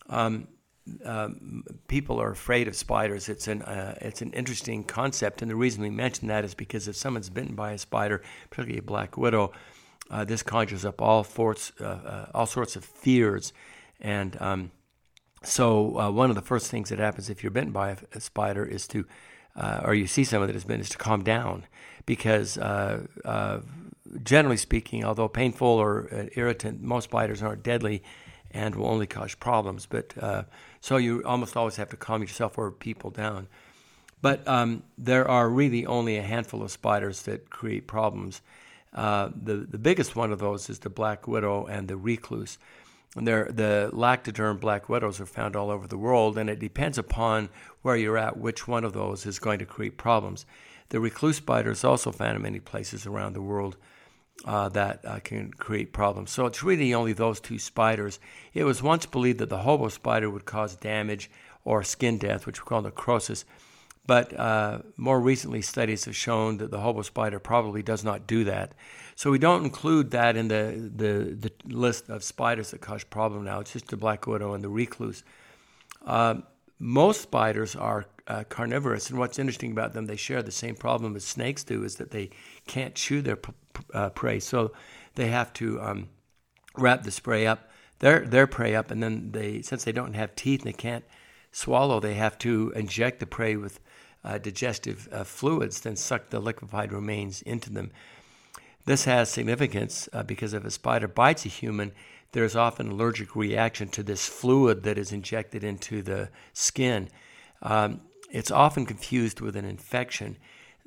Um, 0.08 0.48
um, 1.06 1.64
people 1.88 2.22
are 2.22 2.32
afraid 2.32 2.68
of 2.68 2.76
spiders. 2.76 3.30
It's 3.30 3.48
an 3.48 3.62
uh, 3.62 3.96
it's 4.02 4.22
an 4.22 4.32
interesting 4.34 4.84
concept, 4.84 5.42
and 5.42 5.50
the 5.50 5.56
reason 5.56 5.82
we 5.82 5.90
mention 5.90 6.28
that 6.28 6.46
is 6.46 6.54
because 6.54 6.88
if 6.88 6.96
someone's 6.96 7.30
bitten 7.30 7.56
by 7.56 7.72
a 7.72 7.78
spider, 7.78 8.22
particularly 8.50 8.80
a 8.80 8.84
black 8.84 9.18
widow, 9.18 9.52
uh, 10.10 10.24
this 10.26 10.44
conjures 10.44 10.86
up 10.86 11.02
all 11.02 11.24
sorts 11.24 11.72
uh, 11.80 12.28
all 12.34 12.46
sorts 12.46 12.76
of 12.76 12.84
fears, 12.84 13.54
and 14.00 14.40
um, 14.42 14.72
so 15.44 16.12
one 16.12 16.30
of 16.30 16.36
the 16.36 16.42
first 16.42 16.70
things 16.70 16.90
that 16.90 17.00
happens 17.00 17.30
if 17.30 17.44
you're 17.44 17.52
bitten 17.52 17.72
by 17.72 17.92
a, 17.92 17.98
a 18.14 18.20
spider 18.20 18.66
is 18.66 18.88
to 18.88 19.06
uh, 19.56 19.82
or 19.84 19.94
you 19.94 20.08
see 20.08 20.24
someone 20.24 20.48
that 20.48 20.54
has 20.54 20.64
been, 20.64 20.80
is 20.80 20.90
to 20.90 20.98
calm 20.98 21.24
down 21.24 21.66
because 22.06 22.58
uh, 22.58 23.06
uh, 23.26 23.60
generally 24.24 24.58
speaking, 24.58 25.04
although 25.04 25.28
painful 25.28 25.68
or 25.68 26.08
uh, 26.12 26.26
irritant, 26.36 26.82
most 26.82 27.10
biters 27.10 27.44
aren't 27.44 27.64
deadly 27.64 28.02
and 28.52 28.76
will 28.76 28.88
only 28.88 29.08
cause 29.08 29.36
problems. 29.36 29.86
But 29.86 30.14
uh, 30.22 30.44
so 30.82 30.98
you 30.98 31.24
almost 31.24 31.56
always 31.56 31.76
have 31.78 31.90
to 31.90 31.98
calm 31.98 32.22
yourself 32.22 32.58
or 32.58 32.72
people 32.72 33.10
down. 33.10 33.48
But 34.22 34.46
um, 34.48 34.84
there 34.98 35.28
are 35.28 35.50
really 35.50 35.86
only 35.86 36.18
a 36.18 36.22
handful 36.24 36.62
of 36.62 36.72
spiders 36.72 37.22
that 37.24 37.50
create 37.50 37.88
problems. 37.88 38.42
Uh, 38.94 39.30
the 39.36 39.56
the 39.56 39.78
biggest 39.78 40.16
one 40.16 40.32
of 40.32 40.40
those 40.40 40.70
is 40.70 40.80
the 40.80 40.90
black 40.90 41.28
widow 41.28 41.66
and 41.66 41.88
the 41.88 41.96
recluse. 41.96 42.58
And 43.16 43.28
the 43.28 43.90
lactoderm 43.92 44.60
black 44.60 44.88
widows 44.88 45.20
are 45.20 45.26
found 45.26 45.56
all 45.56 45.72
over 45.72 45.88
the 45.88 45.98
world, 45.98 46.38
and 46.38 46.48
it 46.48 46.60
depends 46.60 46.98
upon 46.98 47.50
where 47.82 47.96
you're 47.96 48.20
at 48.20 48.38
which 48.38 48.68
one 48.68 48.84
of 48.84 48.94
those 48.94 49.26
is 49.26 49.40
going 49.40 49.58
to 49.60 49.66
create 49.66 49.98
problems. 49.98 50.46
The 50.90 51.00
recluse 51.00 51.38
spider 51.38 51.72
is 51.72 51.84
also 51.84 52.12
found 52.12 52.36
in 52.36 52.44
many 52.44 52.60
places 52.60 53.08
around 53.08 53.34
the 53.34 53.42
world 53.42 53.78
uh, 54.46 54.70
that 54.70 55.06
uh, 55.06 55.20
can 55.20 55.52
create 55.52 55.94
problems. 55.94 56.32
So 56.32 56.46
it's 56.46 56.64
really 56.64 56.94
only 56.94 57.14
those 57.14 57.40
two 57.40 57.60
spiders. 57.60 58.20
It 58.54 58.64
was 58.64 58.82
once 58.82 59.06
believed 59.06 59.40
that 59.40 59.50
the 59.50 59.60
hobo 59.60 59.90
spider 59.90 60.30
would 60.30 60.46
cause 60.46 60.76
damage 60.76 61.30
or 61.66 61.84
skin 61.84 62.18
death, 62.18 62.46
which 62.46 62.62
we 62.62 62.68
call 62.68 62.82
necrosis. 62.82 63.46
But 64.08 64.38
uh, 64.40 64.80
more 64.98 65.20
recently, 65.20 65.62
studies 65.62 66.06
have 66.06 66.16
shown 66.16 66.58
that 66.58 66.72
the 66.72 66.80
hobo 66.80 67.04
spider 67.04 67.38
probably 67.38 67.84
does 67.84 68.04
not 68.04 68.26
do 68.26 68.44
that. 68.46 68.74
So 69.16 69.30
we 69.30 69.38
don't 69.38 69.64
include 69.64 70.12
that 70.12 70.36
in 70.36 70.48
the, 70.48 70.92
the, 70.96 71.36
the 71.36 71.52
list 71.76 72.10
of 72.10 72.24
spiders 72.24 72.72
that 72.72 72.82
cause 72.82 73.04
problem 73.04 73.44
now. 73.44 73.60
It's 73.60 73.74
just 73.74 73.90
the 73.90 73.98
black 73.98 74.26
widow 74.26 74.54
and 74.54 74.64
the 74.64 74.70
recluse. 74.70 75.24
Uh, 76.06 76.36
most 76.80 77.22
spiders 77.22 77.76
are 77.76 78.06
uh, 78.28 78.44
carnivorous, 78.48 79.10
and 79.10 79.20
what's 79.20 79.38
interesting 79.38 79.72
about 79.72 79.94
them, 79.94 80.06
they 80.06 80.16
share 80.16 80.42
the 80.42 80.52
same 80.52 80.76
problem 80.76 81.16
as 81.16 81.26
snakes 81.26 81.64
do, 81.64 81.84
is 81.84 81.96
that 81.96 82.12
they 82.12 82.30
can't 82.68 82.96
chew 82.96 83.22
their 83.22 83.36
p- 83.36 83.52
uh, 83.94 84.10
prey, 84.10 84.40
so 84.40 84.72
they 85.16 85.28
have 85.28 85.52
to 85.54 85.82
um, 85.82 86.10
wrap 86.78 87.04
the 87.04 87.12
spray 87.12 87.46
up, 87.46 87.70
their 88.00 88.22
their 88.22 88.48
prey 88.48 88.76
up, 88.76 88.92
and 88.92 89.04
then 89.04 89.32
they, 89.32 89.62
since 89.62 89.84
they 89.84 89.92
don't 89.92 90.14
have 90.14 90.36
teeth, 90.36 90.62
and 90.62 90.70
they 90.70 90.78
can't 90.78 91.04
swallow, 91.52 92.00
they 92.00 92.14
have 92.14 92.38
to 92.38 92.72
inject 92.76 93.20
the 93.20 93.26
prey 93.26 93.56
with 93.56 93.80
uh, 94.24 94.38
digestive 94.38 95.10
uh, 95.12 95.24
fluids, 95.24 95.82
then 95.82 95.96
suck 95.96 96.30
the 96.30 96.40
liquefied 96.40 96.94
remains 96.94 97.42
into 97.42 97.70
them. 97.72 97.92
This 98.86 99.06
has 99.06 99.30
significance 99.30 100.08
uh, 100.14 100.24
because 100.24 100.54
if 100.54 100.66
a 100.66 100.72
spider 100.72 101.08
bites 101.08 101.46
a 101.46 101.50
human, 101.50 101.92
there's 102.32 102.56
often 102.56 102.88
an 102.88 102.92
allergic 102.94 103.36
reaction 103.36 103.88
to 103.90 104.04
this 104.04 104.28
fluid 104.28 104.84
that 104.84 104.98
is 104.98 105.12
injected 105.12 105.64
into 105.64 106.02
the 106.02 106.30
skin. 106.54 107.10
Um, 107.62 108.02
it's 108.32 108.52
often 108.52 108.86
confused 108.86 109.42
with 109.42 109.56
an 109.56 109.66
infection. 109.66 110.38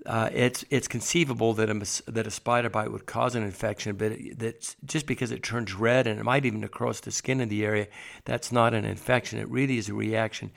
Uh, 0.04 0.28
it's 0.32 0.64
it's 0.70 0.88
conceivable 0.88 1.54
that 1.54 1.70
a 1.70 2.11
that 2.11 2.26
a 2.26 2.30
spider 2.30 2.68
bite 2.68 2.90
would 2.90 3.06
cause 3.06 3.34
an 3.34 3.42
infection, 3.42 3.96
but 3.96 4.12
that's 4.37 4.76
just 4.84 5.06
because 5.06 5.30
it 5.30 5.42
turns 5.42 5.75
red 5.75 6.06
and 6.06 6.18
it 6.18 6.25
might 6.25 6.44
even 6.44 6.61
necrose 6.61 7.00
the 7.00 7.11
skin 7.11 7.40
in 7.40 7.49
the 7.49 7.64
area. 7.64 7.87
That's 8.25 8.50
not 8.50 8.75
an 8.75 8.84
infection. 8.84 9.38
It 9.38 9.49
really 9.49 9.78
is 9.78 9.88
a 9.88 9.94
reaction 9.94 10.50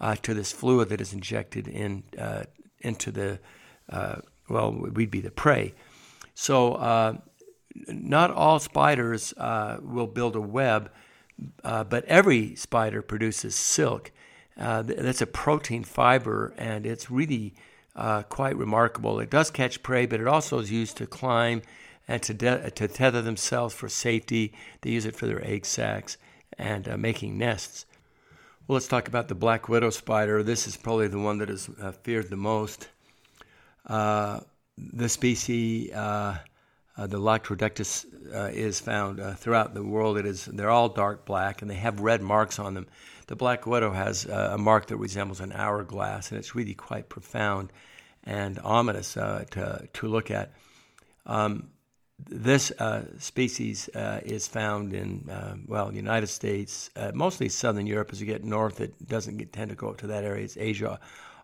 uh, 0.00 0.16
to 0.16 0.32
this 0.32 0.52
fluid 0.52 0.88
that 0.90 1.00
is 1.00 1.12
injected 1.12 1.68
in 1.68 2.04
uh, 2.18 2.44
into 2.80 3.10
the 3.10 3.38
uh, 3.90 4.16
well, 4.48 4.72
we'd 4.72 5.10
be 5.10 5.20
the 5.20 5.30
prey. 5.30 5.74
So 6.34 6.74
uh, 6.74 7.14
not 7.88 8.30
all 8.30 8.58
spiders 8.58 9.32
uh, 9.36 9.78
will 9.82 10.06
build 10.06 10.36
a 10.36 10.40
web, 10.40 10.90
uh, 11.64 11.84
but 11.84 12.04
every 12.04 12.54
spider 12.54 13.02
produces 13.02 13.54
silk. 13.54 14.12
Uh, 14.58 14.82
that's 14.82 15.20
a 15.20 15.26
protein 15.26 15.84
fiber, 15.84 16.54
and 16.56 16.86
it's 16.86 17.10
really 17.10 17.54
uh, 17.94 18.22
quite 18.22 18.56
remarkable. 18.56 19.20
It 19.20 19.30
does 19.30 19.50
catch 19.50 19.82
prey, 19.82 20.06
but 20.06 20.20
it 20.20 20.26
also 20.26 20.58
is 20.58 20.70
used 20.70 20.96
to 20.98 21.06
climb 21.06 21.62
and 22.08 22.22
to, 22.22 22.32
de- 22.32 22.70
to 22.70 22.88
tether 22.88 23.20
themselves 23.20 23.74
for 23.74 23.88
safety. 23.88 24.54
They 24.80 24.90
use 24.90 25.04
it 25.04 25.16
for 25.16 25.26
their 25.26 25.44
egg 25.44 25.66
sacs 25.66 26.16
and 26.58 26.88
uh, 26.88 26.96
making 26.96 27.36
nests. 27.36 27.84
Well, 28.66 28.74
let's 28.74 28.88
talk 28.88 29.08
about 29.08 29.28
the 29.28 29.34
black 29.34 29.68
widow 29.68 29.90
spider. 29.90 30.42
This 30.42 30.66
is 30.66 30.76
probably 30.76 31.08
the 31.08 31.18
one 31.18 31.38
that 31.38 31.50
is 31.50 31.68
uh, 31.80 31.92
feared 31.92 32.30
the 32.30 32.36
most. 32.36 32.88
the 33.86 35.08
species 35.08 35.90
uh, 36.98 37.06
the 37.06 37.18
Latrodectus 37.18 38.06
uh, 38.34 38.50
is 38.52 38.80
found 38.80 39.20
uh, 39.20 39.34
throughout 39.34 39.74
the 39.74 39.82
world. 39.82 40.16
It 40.16 40.26
is 40.26 40.46
they're 40.46 40.70
all 40.70 40.88
dark 40.88 41.26
black 41.26 41.60
and 41.60 41.70
they 41.70 41.74
have 41.74 42.00
red 42.00 42.22
marks 42.22 42.58
on 42.58 42.74
them. 42.74 42.86
The 43.26 43.36
black 43.36 43.66
widow 43.66 43.92
has 43.92 44.24
uh, 44.26 44.50
a 44.52 44.58
mark 44.58 44.86
that 44.86 44.96
resembles 44.96 45.40
an 45.40 45.52
hourglass, 45.52 46.30
and 46.30 46.38
it's 46.38 46.54
really 46.54 46.74
quite 46.74 47.08
profound 47.08 47.72
and 48.24 48.58
ominous 48.60 49.16
uh, 49.16 49.44
to 49.50 49.88
to 49.92 50.08
look 50.08 50.30
at. 50.30 50.52
Um, 51.26 51.68
this 52.18 52.70
uh, 52.70 53.04
species 53.18 53.90
is 54.24 54.48
found 54.48 54.94
in 54.94 55.28
uh, 55.28 55.56
well, 55.66 55.90
the 55.90 55.96
United 55.96 56.28
States, 56.28 56.88
mostly 57.12 57.50
Southern 57.50 57.86
Europe. 57.86 58.08
As 58.10 58.20
you 58.22 58.26
get 58.26 58.42
north, 58.42 58.80
it 58.80 58.94
doesn't 59.06 59.36
get, 59.36 59.52
tend 59.52 59.68
to 59.68 59.76
go 59.76 59.90
up 59.90 59.98
to 59.98 60.06
that 60.06 60.24
area. 60.24 60.44
It's 60.44 60.56
Asia, 60.56 60.98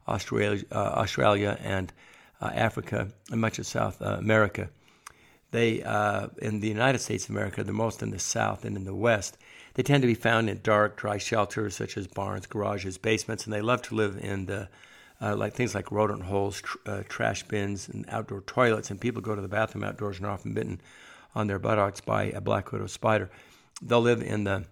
Australia, 0.09 0.65
Australia, 0.73 1.59
and 1.63 1.93
Africa, 2.41 3.09
and 3.31 3.39
much 3.39 3.59
of 3.59 3.67
South 3.67 4.01
America. 4.01 4.71
They 5.53 5.81
in 6.43 6.61
the 6.61 6.69
United 6.69 6.99
States 6.99 7.25
of 7.25 7.31
America, 7.31 7.63
the 7.63 7.73
most 7.73 8.03
in 8.03 8.11
the 8.11 8.19
south 8.19 8.65
and 8.65 8.77
in 8.77 8.85
the 8.85 8.95
west. 8.95 9.39
They 9.75 9.83
tend 9.83 10.03
to 10.03 10.07
be 10.07 10.15
found 10.15 10.51
in 10.51 10.61
dark, 10.63 10.97
dry 10.97 11.19
shelters 11.19 11.77
such 11.77 11.97
as 11.97 12.07
barns, 12.07 12.47
garages, 12.47 12.99
basements, 12.99 13.45
and 13.45 13.53
they 13.53 13.63
love 13.63 13.83
to 13.83 13.95
live 13.95 14.19
in 14.21 14.47
the 14.47 14.69
uh, 15.23 15.37
like 15.37 15.55
things 15.55 15.75
like 15.75 15.93
rodent 15.93 16.25
holes, 16.25 16.61
tr- 16.61 16.79
uh, 16.85 17.03
trash 17.09 17.45
bins, 17.45 17.89
and 17.89 18.05
outdoor 18.09 18.41
toilets. 18.41 18.91
And 18.91 19.01
people 19.01 19.23
go 19.23 19.37
to 19.37 19.41
the 19.41 19.49
bathroom 19.49 19.85
outdoors 19.85 20.17
and 20.17 20.27
are 20.27 20.33
often 20.33 20.53
bitten 20.53 20.81
on 21.35 21.47
their 21.47 21.61
buttocks 21.61 22.01
by 22.01 22.25
a 22.25 22.41
black 22.41 22.73
widow 22.73 22.89
spider. 22.89 23.31
They'll 23.81 24.01
live 24.01 24.23
in 24.23 24.45
the 24.45 24.65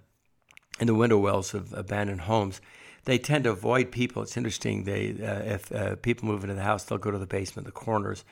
in 0.80 0.86
the 0.86 0.94
window 0.94 1.18
wells 1.18 1.54
of 1.54 1.72
abandoned 1.72 2.22
homes. 2.22 2.60
They 3.04 3.18
tend 3.18 3.44
to 3.44 3.50
avoid 3.50 3.92
people. 3.92 4.22
It's 4.22 4.36
interesting. 4.36 4.84
They 4.84 5.10
uh, 5.10 5.54
if 5.54 5.72
uh, 5.72 5.96
people 5.96 6.28
move 6.28 6.42
into 6.42 6.56
the 6.56 6.62
house, 6.62 6.84
they'll 6.84 6.98
go 6.98 7.10
to 7.10 7.18
the 7.18 7.26
basement, 7.26 7.66
the 7.66 7.72
corners. 7.72 8.24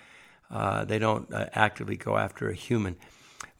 Uh, 0.50 0.84
they 0.84 0.98
don't 0.98 1.32
uh, 1.32 1.46
actively 1.52 1.96
go 1.96 2.16
after 2.16 2.48
a 2.48 2.54
human. 2.54 2.96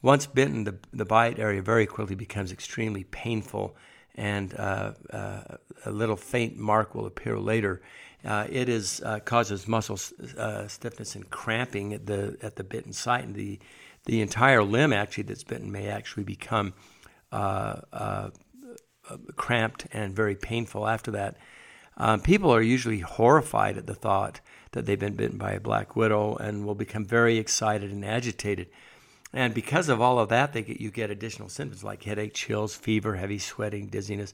Once 0.01 0.25
bitten, 0.25 0.63
the, 0.63 0.77
the 0.93 1.05
bite 1.05 1.39
area 1.39 1.61
very 1.61 1.85
quickly 1.85 2.15
becomes 2.15 2.51
extremely 2.51 3.03
painful, 3.05 3.75
and 4.15 4.53
a 4.53 5.57
little 5.85 6.15
faint 6.15 6.57
mark 6.57 6.95
will 6.95 7.05
appear 7.05 7.37
later 7.37 7.81
uh, 8.25 8.45
it 8.49 8.67
is 8.67 9.01
uh, 9.05 9.19
causes 9.19 9.67
muscle 9.67 9.97
uh, 10.37 10.67
stiffness 10.67 11.15
and 11.15 11.29
cramping 11.29 11.93
at 11.93 12.05
the 12.05 12.37
at 12.41 12.55
the 12.55 12.63
bitten 12.63 12.91
site, 12.91 13.23
and 13.23 13.35
the 13.35 13.59
the 14.05 14.21
entire 14.21 14.63
limb 14.63 14.91
actually 14.91 15.23
that's 15.23 15.43
bitten 15.43 15.71
may 15.71 15.87
actually 15.87 16.23
become 16.23 16.73
uh, 17.31 17.79
uh, 17.93 18.29
cramped 19.35 19.87
and 19.93 20.15
very 20.15 20.35
painful 20.35 20.87
after 20.87 21.11
that. 21.11 21.37
Um, 21.99 22.21
people 22.21 22.51
are 22.53 22.61
usually 22.61 22.99
horrified 22.99 23.77
at 23.77 23.85
the 23.85 23.95
thought 23.95 24.39
that 24.71 24.85
they've 24.85 24.99
been 24.99 25.15
bitten 25.15 25.37
by 25.37 25.51
a 25.51 25.59
black 25.59 25.95
widow 25.95 26.35
and 26.35 26.65
will 26.65 26.75
become 26.75 27.05
very 27.05 27.37
excited 27.37 27.91
and 27.91 28.05
agitated. 28.05 28.67
And 29.33 29.53
because 29.53 29.89
of 29.89 30.01
all 30.01 30.17
of 30.17 30.29
that, 30.29 30.53
they 30.53 30.63
get, 30.63 30.79
you 30.79 30.91
get 30.91 31.11
additional 31.11 31.49
symptoms 31.49 31.83
like 31.83 32.03
headache, 32.03 32.33
chills, 32.33 32.75
fever, 32.75 33.15
heavy 33.15 33.37
sweating, 33.37 33.87
dizziness. 33.87 34.33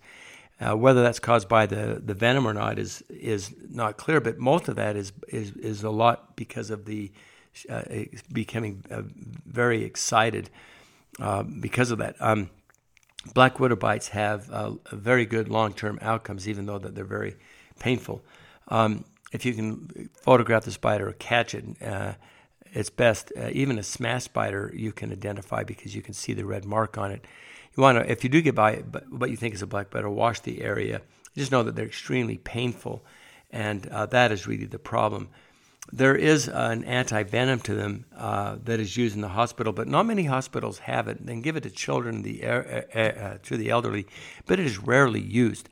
Uh, 0.59 0.75
whether 0.75 1.03
that's 1.03 1.19
caused 1.19 1.49
by 1.49 1.65
the, 1.65 2.01
the 2.03 2.13
venom 2.13 2.47
or 2.47 2.53
not 2.53 2.79
is 2.79 3.03
is 3.09 3.53
not 3.69 3.97
clear, 3.97 4.21
but 4.21 4.37
most 4.37 4.69
of 4.69 4.77
that 4.77 4.95
is 4.95 5.11
is, 5.27 5.51
is 5.57 5.83
a 5.83 5.89
lot 5.89 6.37
because 6.37 6.69
of 6.69 6.85
the 6.85 7.11
uh, 7.69 7.81
becoming 8.31 8.81
uh, 8.89 9.01
very 9.45 9.83
excited 9.83 10.49
uh, 11.19 11.43
because 11.43 11.91
of 11.91 11.97
that. 11.97 12.15
Um, 12.21 12.49
black 13.33 13.59
widow 13.59 13.75
bites 13.75 14.09
have 14.09 14.49
uh, 14.49 14.71
very 14.93 15.25
good 15.25 15.49
long 15.49 15.73
term 15.73 15.99
outcomes, 16.01 16.47
even 16.47 16.67
though 16.67 16.79
that 16.79 16.95
they're 16.95 17.03
very 17.03 17.35
painful. 17.79 18.21
Um, 18.67 19.05
if 19.31 19.45
you 19.45 19.53
can 19.53 20.09
photograph 20.21 20.63
the 20.63 20.71
spider 20.71 21.09
or 21.09 21.13
catch 21.13 21.53
it, 21.53 21.65
uh, 21.81 22.13
it's 22.73 22.89
best. 22.89 23.31
even 23.51 23.77
a 23.79 23.83
smash 23.83 24.23
spider 24.23 24.71
you 24.75 24.91
can 24.91 25.11
identify 25.11 25.63
because 25.63 25.95
you 25.95 26.01
can 26.01 26.13
see 26.13 26.33
the 26.33 26.45
red 26.45 26.65
mark 26.65 26.97
on 26.97 27.11
it 27.11 27.25
you 27.75 27.83
want 27.83 27.97
to, 27.97 28.09
if 28.09 28.23
you 28.23 28.29
do 28.29 28.41
get 28.41 28.55
by 28.55 28.81
but 28.81 29.11
what 29.11 29.29
you 29.29 29.37
think 29.37 29.53
is 29.53 29.61
a 29.61 29.67
black 29.67 29.87
spider, 29.87 30.09
wash 30.09 30.39
the 30.39 30.61
area. 30.61 31.01
Just 31.35 31.51
know 31.51 31.63
that 31.63 31.75
they're 31.75 31.85
extremely 31.85 32.37
painful, 32.37 33.03
and 33.51 33.87
uh, 33.87 34.05
that 34.07 34.31
is 34.31 34.47
really 34.47 34.65
the 34.65 34.79
problem. 34.79 35.29
There 35.91 36.15
is 36.15 36.47
an 36.47 36.83
anti 36.85 37.23
venom 37.23 37.59
to 37.61 37.75
them 37.75 38.05
uh, 38.15 38.57
that 38.63 38.79
is 38.79 38.95
used 38.95 39.15
in 39.15 39.21
the 39.21 39.27
hospital, 39.27 39.73
but 39.73 39.87
not 39.87 40.05
many 40.05 40.23
hospitals 40.23 40.79
have 40.79 41.07
it. 41.07 41.25
They 41.25 41.35
give 41.41 41.57
it 41.57 41.63
to 41.63 41.69
children, 41.69 42.21
the 42.21 42.45
uh, 42.45 42.97
uh, 42.97 43.37
to 43.43 43.57
the 43.57 43.69
elderly, 43.69 44.07
but 44.45 44.59
it 44.59 44.65
is 44.65 44.79
rarely 44.79 45.21
used. 45.21 45.69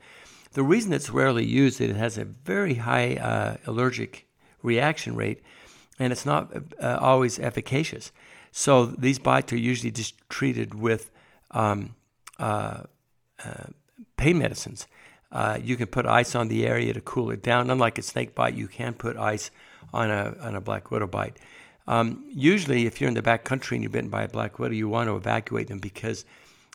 The 0.53 0.63
reason 0.63 0.93
it's 0.93 1.09
rarely 1.09 1.45
used 1.45 1.81
is 1.81 1.89
it 1.89 1.95
has 1.95 2.17
a 2.17 2.25
very 2.25 2.75
high 2.75 3.15
uh, 3.15 3.57
allergic 3.65 4.27
reaction 4.61 5.15
rate, 5.15 5.41
and 5.99 6.13
it's 6.13 6.25
not 6.25 6.53
uh, 6.79 6.97
always 7.01 7.39
efficacious. 7.39 8.11
So 8.51 8.85
these 8.85 9.17
bites 9.17 9.51
are 9.51 9.57
usually 9.57 9.91
just 9.91 10.15
treated 10.29 10.75
with 10.75 11.09
um, 11.51 11.95
uh, 12.39 12.83
uh, 13.43 13.65
pain 14.15 14.37
medicines. 14.37 14.87
Uh, 15.31 15.57
you 15.61 15.75
can 15.75 15.87
put 15.87 16.05
ice 16.05 16.35
on 16.35 16.47
the 16.47 16.67
area 16.67 16.93
to 16.93 17.01
cool 17.01 17.31
it 17.31 17.41
down. 17.41 17.71
Unlike 17.71 17.97
a 17.97 18.01
snake 18.03 18.35
bite, 18.35 18.53
you 18.53 18.67
can 18.67 18.93
put 18.93 19.17
ice 19.17 19.49
on 19.91 20.11
a 20.11 20.35
on 20.39 20.55
a 20.55 20.61
black 20.61 20.91
widow 20.91 21.07
bite. 21.07 21.37
Um, 21.87 22.23
usually, 22.29 22.85
if 22.85 23.01
you're 23.01 23.07
in 23.07 23.15
the 23.15 23.23
back 23.23 23.43
country 23.43 23.75
and 23.75 23.83
you're 23.83 23.89
bitten 23.89 24.11
by 24.11 24.23
a 24.23 24.27
black 24.27 24.59
widow, 24.59 24.75
you 24.75 24.87
want 24.87 25.09
to 25.09 25.15
evacuate 25.15 25.67
them 25.67 25.79
because 25.79 26.25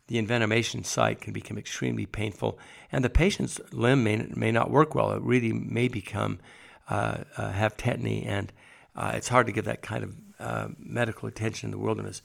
the 0.09 0.21
envenomation 0.21 0.85
site 0.85 1.21
can 1.21 1.33
become 1.33 1.59
extremely 1.59 2.07
painful, 2.07 2.59
and 2.90 3.05
the 3.05 3.11
patient's 3.11 3.61
limb 3.73 4.03
may, 4.03 4.27
may 4.35 4.51
not 4.51 4.71
work 4.71 4.94
well. 4.94 5.12
It 5.12 5.23
really 5.23 5.53
may 5.53 5.88
become 5.88 6.40
uh, 6.88 7.18
uh, 7.37 7.53
have 7.53 7.77
tetany, 7.77 8.27
and 8.27 8.51
uh, 8.97 9.12
it's 9.14 9.29
hard 9.29 9.47
to 9.47 9.53
give 9.53 9.66
that 9.66 9.83
kind 9.83 10.03
of 10.03 10.16
uh, 10.40 10.68
medical 10.79 11.29
attention 11.29 11.68
in 11.68 11.71
the 11.71 11.79
wilderness. 11.79 12.23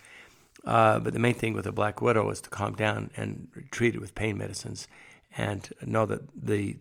Uh, 0.64 1.00
but 1.00 1.12
the 1.12 1.20
main 1.20 1.34
thing 1.34 1.54
with 1.54 1.68
a 1.68 1.72
black 1.74 2.02
widow 2.02 2.30
is 2.30 2.40
to 2.40 2.50
calm 2.50 2.74
down 2.74 3.12
and 3.18 3.50
treat 3.72 3.94
it 3.94 4.00
with 4.00 4.16
pain 4.16 4.38
medicines, 4.38 4.88
and 5.38 5.74
know 5.86 6.06
that 6.06 6.22
the 6.34 6.78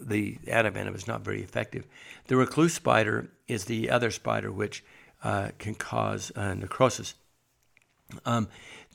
the 0.00 0.36
antivenom 0.46 0.94
is 0.94 1.06
not 1.06 1.22
very 1.22 1.42
effective. 1.42 1.86
The 2.26 2.36
recluse 2.36 2.74
spider 2.74 3.30
is 3.46 3.64
the 3.64 3.90
other 3.90 4.10
spider 4.10 4.50
which 4.50 4.84
uh, 5.22 5.50
can 5.58 5.74
cause 5.74 6.32
necrosis. 6.36 7.14
Um, 8.24 8.48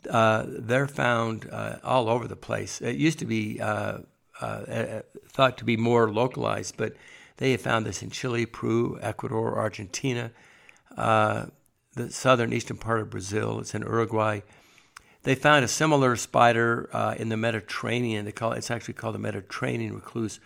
uh, 0.09 0.45
they're 0.47 0.87
found 0.87 1.47
uh, 1.51 1.77
all 1.83 2.09
over 2.09 2.27
the 2.27 2.35
place. 2.35 2.81
It 2.81 2.95
used 2.95 3.19
to 3.19 3.25
be 3.25 3.59
uh, 3.59 3.99
thought 5.29 5.57
to 5.57 5.65
be 5.65 5.77
more 5.77 6.11
localized, 6.11 6.75
but 6.77 6.95
they 7.37 7.51
have 7.51 7.61
found 7.61 7.85
this 7.85 8.01
in 8.03 8.09
Chile, 8.09 8.45
Peru, 8.45 8.99
Ecuador, 9.01 9.57
Argentina 9.57 10.31
the 11.95 12.09
southern 12.09 12.53
eastern 12.53 12.77
part 12.77 13.01
of 13.01 13.09
Brazil. 13.09 13.59
It's 13.59 13.75
in 13.75 13.81
Uruguay. 13.81 14.41
They 15.23 15.35
found 15.35 15.63
a 15.63 15.67
similar 15.67 16.15
spider 16.15 16.89
uh, 16.93 17.15
in 17.17 17.29
the 17.29 17.37
Mediterranean. 17.37 18.25
They 18.25 18.31
call 18.31 18.53
it, 18.53 18.59
it's 18.59 18.71
actually 18.71 18.95
called 18.95 19.15
the 19.15 19.19
Mediterranean 19.19 19.93
recluse, 19.93 20.39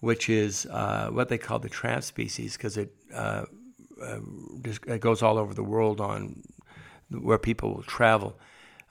which 0.00 0.28
is 0.28 0.66
uh, 0.66 1.08
what 1.10 1.28
they 1.28 1.38
call 1.38 1.58
the 1.58 1.68
tramp 1.68 2.04
species 2.04 2.56
because 2.56 2.76
it, 2.76 2.94
uh, 3.14 3.44
uh 4.02 4.20
it 4.86 5.00
goes 5.00 5.22
all 5.22 5.38
over 5.38 5.54
the 5.54 5.62
world 5.62 6.00
on 6.00 6.42
where 7.10 7.38
people 7.38 7.74
will 7.74 7.82
travel. 7.82 8.38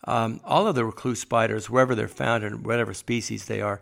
Um, 0.07 0.39
all 0.43 0.67
of 0.67 0.75
the 0.75 0.85
recluse 0.85 1.19
spiders, 1.21 1.69
wherever 1.69 1.93
they're 1.93 2.07
found 2.07 2.43
and 2.43 2.65
whatever 2.65 2.93
species 2.93 3.45
they 3.45 3.61
are, 3.61 3.81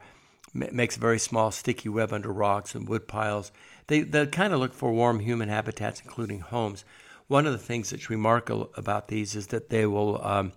m- 0.53 0.69
makes 0.71 0.97
a 0.97 0.99
very 0.99 1.19
small 1.19 1.51
sticky 1.51 1.87
web 1.87 2.11
under 2.11 2.33
rocks 2.33 2.75
and 2.75 2.89
wood 2.89 3.07
piles. 3.07 3.51
They, 3.87 4.01
they 4.01 4.25
kind 4.25 4.51
of 4.51 4.59
look 4.59 4.73
for 4.73 4.91
warm 4.91 5.19
human 5.19 5.49
habitats, 5.49 6.01
including 6.03 6.39
homes 6.39 6.83
one 7.27 7.45
of 7.45 7.53
the 7.53 7.59
things 7.59 7.89
that's 7.89 8.09
remarkable 8.09 8.69
about 8.75 9.07
these 9.07 9.35
is 9.35 9.47
that 9.47 9.69
they 9.69 9.85
will 9.85 10.23
um, 10.23 10.51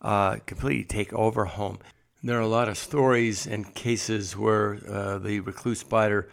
uh, 0.00 0.36
completely 0.46 0.84
take 0.84 1.12
over 1.12 1.44
home. 1.44 1.78
There 2.22 2.38
are 2.38 2.42
a 2.42 2.48
lot 2.48 2.68
of 2.68 2.78
stories 2.78 3.46
and 3.46 3.72
cases 3.74 4.36
where 4.36 4.78
uh, 4.88 5.18
the 5.18 5.40
recluse 5.40 5.80
spider 5.80 6.28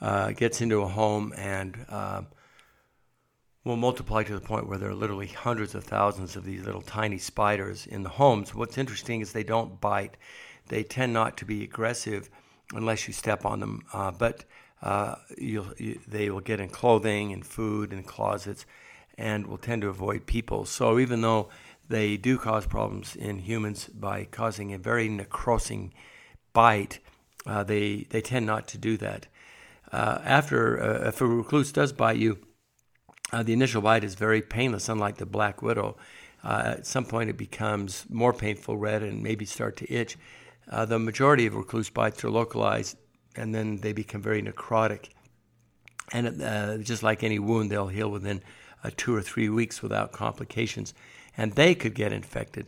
uh, 0.00 0.32
gets 0.32 0.60
into 0.60 0.82
a 0.82 0.88
home 0.88 1.32
and 1.36 1.84
um, 1.88 2.26
will 3.64 3.76
multiply 3.76 4.22
to 4.22 4.34
the 4.34 4.40
point 4.40 4.68
where 4.68 4.78
there 4.78 4.90
are 4.90 4.94
literally 4.94 5.28
hundreds 5.28 5.74
of 5.74 5.84
thousands 5.84 6.34
of 6.34 6.44
these 6.44 6.64
little 6.64 6.82
tiny 6.82 7.18
spiders 7.18 7.86
in 7.86 8.02
the 8.02 8.08
homes. 8.08 8.54
What's 8.54 8.78
interesting 8.78 9.20
is 9.20 9.32
they 9.32 9.44
don't 9.44 9.80
bite. 9.80 10.16
They 10.68 10.82
tend 10.82 11.12
not 11.12 11.36
to 11.38 11.44
be 11.44 11.62
aggressive 11.62 12.28
unless 12.74 13.06
you 13.06 13.12
step 13.12 13.44
on 13.44 13.60
them, 13.60 13.82
uh, 13.92 14.10
but 14.10 14.44
uh, 14.82 15.14
you, 15.38 16.00
they 16.08 16.30
will 16.30 16.40
get 16.40 16.58
in 16.60 16.68
clothing 16.68 17.32
and 17.32 17.46
food 17.46 17.92
and 17.92 18.06
closets 18.06 18.66
and 19.16 19.46
will 19.46 19.58
tend 19.58 19.82
to 19.82 19.88
avoid 19.88 20.26
people. 20.26 20.64
So 20.64 20.98
even 20.98 21.20
though 21.20 21.48
they 21.88 22.16
do 22.16 22.38
cause 22.38 22.66
problems 22.66 23.14
in 23.14 23.38
humans 23.38 23.86
by 23.86 24.24
causing 24.24 24.72
a 24.72 24.78
very 24.78 25.08
necrosing 25.08 25.92
bite, 26.52 26.98
uh, 27.46 27.62
they 27.62 28.06
they 28.10 28.20
tend 28.20 28.46
not 28.46 28.66
to 28.68 28.78
do 28.78 28.96
that. 28.96 29.26
Uh, 29.92 30.20
after 30.24 30.82
uh, 30.82 31.08
if 31.08 31.20
a 31.20 31.26
recluse 31.26 31.70
does 31.70 31.92
bite 31.92 32.16
you, 32.16 32.38
uh, 33.32 33.42
the 33.42 33.52
initial 33.52 33.82
bite 33.82 34.04
is 34.04 34.14
very 34.14 34.42
painless, 34.42 34.88
unlike 34.88 35.16
the 35.16 35.26
black 35.26 35.62
widow. 35.62 35.96
Uh, 36.44 36.74
at 36.78 36.86
some 36.86 37.04
point, 37.04 37.30
it 37.30 37.36
becomes 37.36 38.04
more 38.10 38.32
painful, 38.32 38.76
red, 38.76 39.02
and 39.02 39.22
maybe 39.22 39.44
start 39.44 39.76
to 39.76 39.92
itch. 39.92 40.16
Uh, 40.70 40.84
the 40.84 40.98
majority 40.98 41.46
of 41.46 41.54
recluse 41.54 41.90
bites 41.90 42.24
are 42.24 42.30
localized, 42.30 42.96
and 43.36 43.54
then 43.54 43.78
they 43.78 43.92
become 43.92 44.20
very 44.20 44.42
necrotic. 44.42 45.08
And 46.12 46.84
just 46.84 47.02
like 47.02 47.22
any 47.22 47.38
wound, 47.38 47.70
they'll 47.70 47.88
heal 47.88 48.10
within 48.10 48.42
uh, 48.84 48.90
two 48.96 49.14
or 49.14 49.22
three 49.22 49.48
weeks 49.48 49.82
without 49.82 50.12
complications, 50.12 50.94
and 51.36 51.52
they 51.52 51.74
could 51.74 51.94
get 51.94 52.12
infected. 52.12 52.66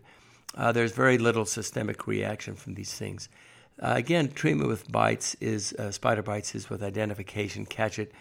Uh, 0.57 0.73
there's 0.73 0.93
very 0.93 1.19
little 1.19 1.45
systemic 1.45 2.07
reaction 2.07 2.55
from 2.55 2.75
these 2.75 2.95
things. 2.95 3.29
Uh, 3.81 3.95
again, 3.97 4.31
treatment 4.31 4.69
with 4.69 4.91
bites 4.91 5.35
is 5.41 5.73
uh, 5.75 5.91
spider 5.91 6.23
bites 6.23 6.55
is 6.55 6.71
with 6.71 6.83
identification, 6.83 7.67
catch 7.67 7.99
it, 7.99 8.13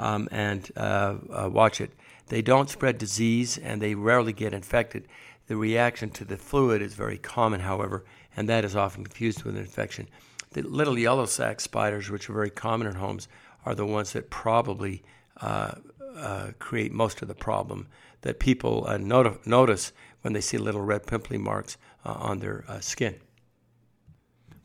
um, 0.00 0.28
and 0.32 0.72
uh, 0.76 1.16
uh, 1.30 1.48
watch 1.52 1.80
it. 1.80 1.92
They 2.28 2.42
don't 2.42 2.70
spread 2.70 2.98
disease, 2.98 3.58
and 3.58 3.80
they 3.80 3.94
rarely 3.94 4.32
get 4.32 4.54
infected. 4.54 5.06
The 5.46 5.56
reaction 5.56 6.10
to 6.10 6.24
the 6.24 6.36
fluid 6.36 6.80
is 6.80 6.94
very 6.94 7.18
common, 7.18 7.60
however, 7.60 8.04
and 8.36 8.48
that 8.48 8.64
is 8.64 8.74
often 8.74 9.04
confused 9.04 9.44
with 9.44 9.56
an 9.56 9.60
infection. 9.60 10.08
The 10.52 10.62
little 10.62 10.98
yellow 10.98 11.26
sac 11.26 11.60
spiders, 11.60 12.08
which 12.10 12.30
are 12.30 12.32
very 12.32 12.50
common 12.50 12.86
in 12.86 12.94
homes, 12.94 13.28
are 13.66 13.74
the 13.74 13.86
ones 13.86 14.12
that 14.14 14.30
probably 14.30 15.02
uh, 15.40 15.72
uh, 16.16 16.50
create 16.58 16.92
most 16.92 17.20
of 17.20 17.28
the 17.28 17.34
problem 17.34 17.86
that 18.22 18.38
people 18.38 18.84
uh, 18.86 18.96
not- 18.96 19.46
notice 19.46 19.92
when 20.22 20.32
they 20.32 20.40
see 20.40 20.56
little 20.56 20.82
red 20.82 21.06
pimply 21.06 21.38
marks 21.38 21.76
uh, 22.04 22.12
on 22.12 22.38
their 22.38 22.64
skin. 22.80 23.16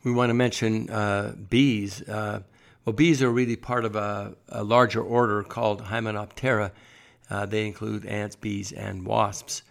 We 0.02 0.12
want 0.12 0.30
to 0.30 0.34
mention 0.34 0.86
bees. 1.50 2.02
Well, 2.86 2.92
bees 2.92 3.20
are 3.20 3.30
really 3.30 3.56
part 3.56 3.84
of 3.84 3.96
a, 3.96 4.36
a 4.48 4.62
larger 4.62 5.02
order 5.02 5.42
called 5.42 5.82
Hymenoptera. 5.82 6.70
they 7.48 7.66
include 7.66 8.06
ants, 8.06 8.36
bees, 8.36 8.70
and 8.70 9.04
wasps. 9.04 9.62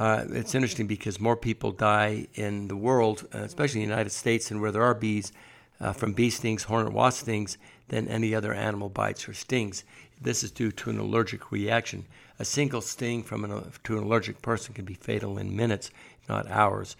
Uh, 0.00 0.24
it's 0.30 0.52
interesting 0.54 0.88
because 0.88 1.20
more 1.20 1.36
people 1.36 1.70
die 1.70 2.26
in 2.34 2.66
the 2.66 2.76
world, 2.76 3.26
especially 3.32 3.82
in 3.82 3.88
the 3.88 3.94
United 3.94 4.10
States, 4.10 4.50
and 4.50 4.60
where 4.60 4.72
there 4.72 4.82
are 4.82 4.94
bees, 4.94 5.32
uh, 5.80 5.92
from 5.92 6.12
bee 6.12 6.28
stings, 6.28 6.64
hornet 6.64 6.92
wasp 6.92 7.22
stings, 7.22 7.56
than 7.88 8.08
any 8.08 8.34
other 8.34 8.52
animal 8.52 8.88
bites 8.88 9.28
or 9.28 9.32
stings. 9.32 9.84
This 10.20 10.42
is 10.42 10.50
due 10.50 10.72
to 10.72 10.90
an 10.90 10.98
allergic 10.98 11.52
reaction. 11.52 12.04
A 12.40 12.44
single 12.44 12.80
sting 12.80 13.22
from 13.22 13.44
an, 13.44 13.72
to 13.84 13.96
an 13.96 14.02
allergic 14.02 14.42
person 14.42 14.74
can 14.74 14.84
be 14.84 14.94
fatal 14.94 15.38
in 15.38 15.54
minutes, 15.54 15.90
not 16.28 16.50
hours. 16.50 16.96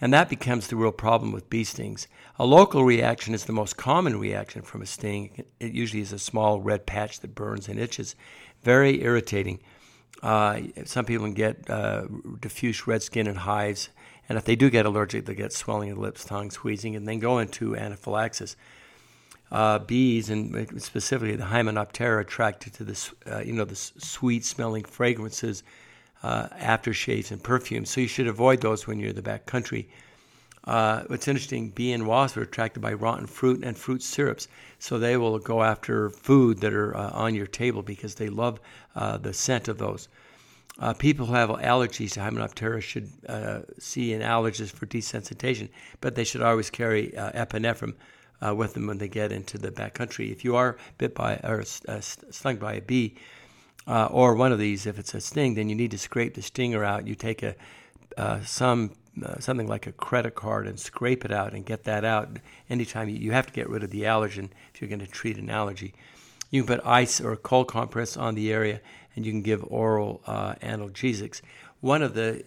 And 0.00 0.12
that 0.12 0.28
becomes 0.28 0.68
the 0.68 0.76
real 0.76 0.92
problem 0.92 1.32
with 1.32 1.50
bee 1.50 1.64
stings. 1.64 2.06
A 2.38 2.46
local 2.46 2.84
reaction 2.84 3.34
is 3.34 3.46
the 3.46 3.52
most 3.52 3.76
common 3.76 4.18
reaction 4.18 4.62
from 4.62 4.82
a 4.82 4.86
sting. 4.86 5.44
It 5.58 5.72
usually 5.72 6.02
is 6.02 6.12
a 6.12 6.18
small 6.18 6.60
red 6.60 6.86
patch 6.86 7.20
that 7.20 7.34
burns 7.34 7.68
and 7.68 7.80
itches. 7.80 8.14
Very 8.62 9.02
irritating. 9.02 9.60
Uh, 10.22 10.60
some 10.84 11.04
people 11.04 11.26
can 11.26 11.34
get 11.34 11.68
uh, 11.68 12.06
diffuse 12.40 12.86
red 12.86 13.02
skin 13.02 13.26
and 13.26 13.38
hives. 13.38 13.88
And 14.28 14.38
if 14.38 14.44
they 14.44 14.56
do 14.56 14.70
get 14.70 14.86
allergic, 14.86 15.26
they 15.26 15.34
get 15.34 15.52
swelling 15.52 15.90
of 15.90 15.96
the 15.96 16.02
lips, 16.02 16.24
tongue, 16.24 16.50
squeezing, 16.50 16.94
and 16.94 17.08
then 17.08 17.18
go 17.18 17.38
into 17.38 17.76
anaphylaxis 17.76 18.56
uh, 19.50 19.78
bees, 19.78 20.28
and 20.30 20.82
specifically 20.82 21.36
the 21.36 21.44
Hymenoptera, 21.44 22.08
are 22.08 22.20
attracted 22.20 22.74
to 22.74 22.84
this, 22.84 23.12
uh, 23.30 23.40
you 23.40 23.52
know, 23.52 23.64
the 23.64 23.76
sweet-smelling 23.76 24.84
fragrances, 24.84 25.62
uh, 26.22 26.48
aftershaves, 26.58 27.30
and 27.30 27.42
perfumes. 27.42 27.90
So 27.90 28.00
you 28.00 28.08
should 28.08 28.26
avoid 28.26 28.60
those 28.60 28.86
when 28.86 28.98
you're 28.98 29.10
in 29.10 29.16
the 29.16 29.22
back 29.22 29.46
country. 29.46 29.88
Uh, 30.64 31.02
what's 31.06 31.28
interesting, 31.28 31.70
bee 31.70 31.92
and 31.92 32.06
wasps 32.06 32.36
are 32.36 32.42
attracted 32.42 32.80
by 32.80 32.92
rotten 32.92 33.26
fruit 33.26 33.64
and 33.64 33.76
fruit 33.76 34.02
syrups, 34.02 34.48
so 34.78 34.98
they 34.98 35.16
will 35.16 35.38
go 35.38 35.62
after 35.62 36.10
food 36.10 36.58
that 36.60 36.74
are 36.74 36.94
uh, 36.94 37.10
on 37.12 37.34
your 37.34 37.46
table 37.46 37.82
because 37.82 38.16
they 38.16 38.28
love 38.28 38.60
uh, 38.94 39.16
the 39.16 39.32
scent 39.32 39.68
of 39.68 39.78
those. 39.78 40.08
Uh, 40.78 40.92
people 40.92 41.26
who 41.26 41.34
have 41.34 41.48
allergies 41.48 42.12
to 42.12 42.20
Hymenoptera 42.20 42.82
should 42.82 43.10
uh, 43.28 43.60
see 43.78 44.12
an 44.12 44.20
allergist 44.20 44.72
for 44.72 44.86
desensitization, 44.86 45.70
but 46.00 46.14
they 46.14 46.24
should 46.24 46.42
always 46.42 46.70
carry 46.70 47.12
epinephrine 47.16 47.94
with 48.54 48.74
them 48.74 48.86
when 48.86 48.98
they 48.98 49.08
get 49.08 49.32
into 49.32 49.58
the 49.58 49.70
backcountry. 49.70 50.30
If 50.30 50.44
you 50.44 50.54
are 50.54 50.76
bit 50.98 51.14
by 51.14 51.36
or 51.36 51.64
stung 51.64 52.56
by 52.56 52.74
a 52.74 52.82
bee 52.82 53.16
uh, 53.88 54.06
or 54.10 54.34
one 54.34 54.52
of 54.52 54.58
these, 54.58 54.86
if 54.86 54.98
it's 54.98 55.14
a 55.14 55.20
sting, 55.20 55.54
then 55.54 55.70
you 55.70 55.74
need 55.74 55.90
to 55.90 55.98
scrape 55.98 56.34
the 56.34 56.42
stinger 56.42 56.84
out. 56.84 57.06
You 57.06 57.14
take 57.14 57.42
a 57.42 57.54
uh, 58.18 58.40
some 58.42 58.92
uh, 59.24 59.38
something 59.40 59.66
like 59.66 59.86
a 59.86 59.92
credit 59.92 60.34
card 60.34 60.66
and 60.66 60.78
scrape 60.78 61.24
it 61.24 61.32
out 61.32 61.54
and 61.54 61.64
get 61.64 61.84
that 61.84 62.04
out. 62.04 62.28
Anytime 62.68 63.08
you, 63.08 63.32
have 63.32 63.46
to 63.46 63.52
get 63.52 63.68
rid 63.68 63.82
of 63.82 63.90
the 63.90 64.02
allergen 64.02 64.50
if 64.72 64.80
you're 64.80 64.88
going 64.88 65.00
to 65.00 65.06
treat 65.06 65.38
an 65.38 65.50
allergy. 65.50 65.94
You 66.50 66.62
can 66.62 66.76
put 66.76 66.86
ice 66.86 67.20
or 67.20 67.34
cold 67.36 67.68
compress 67.68 68.16
on 68.16 68.34
the 68.34 68.52
area, 68.52 68.80
and 69.16 69.24
you 69.24 69.32
can 69.32 69.42
give 69.42 69.64
oral 69.64 70.20
uh, 70.26 70.54
analgesics. 70.56 71.40
One 71.80 72.02
of 72.02 72.14
the 72.14 72.44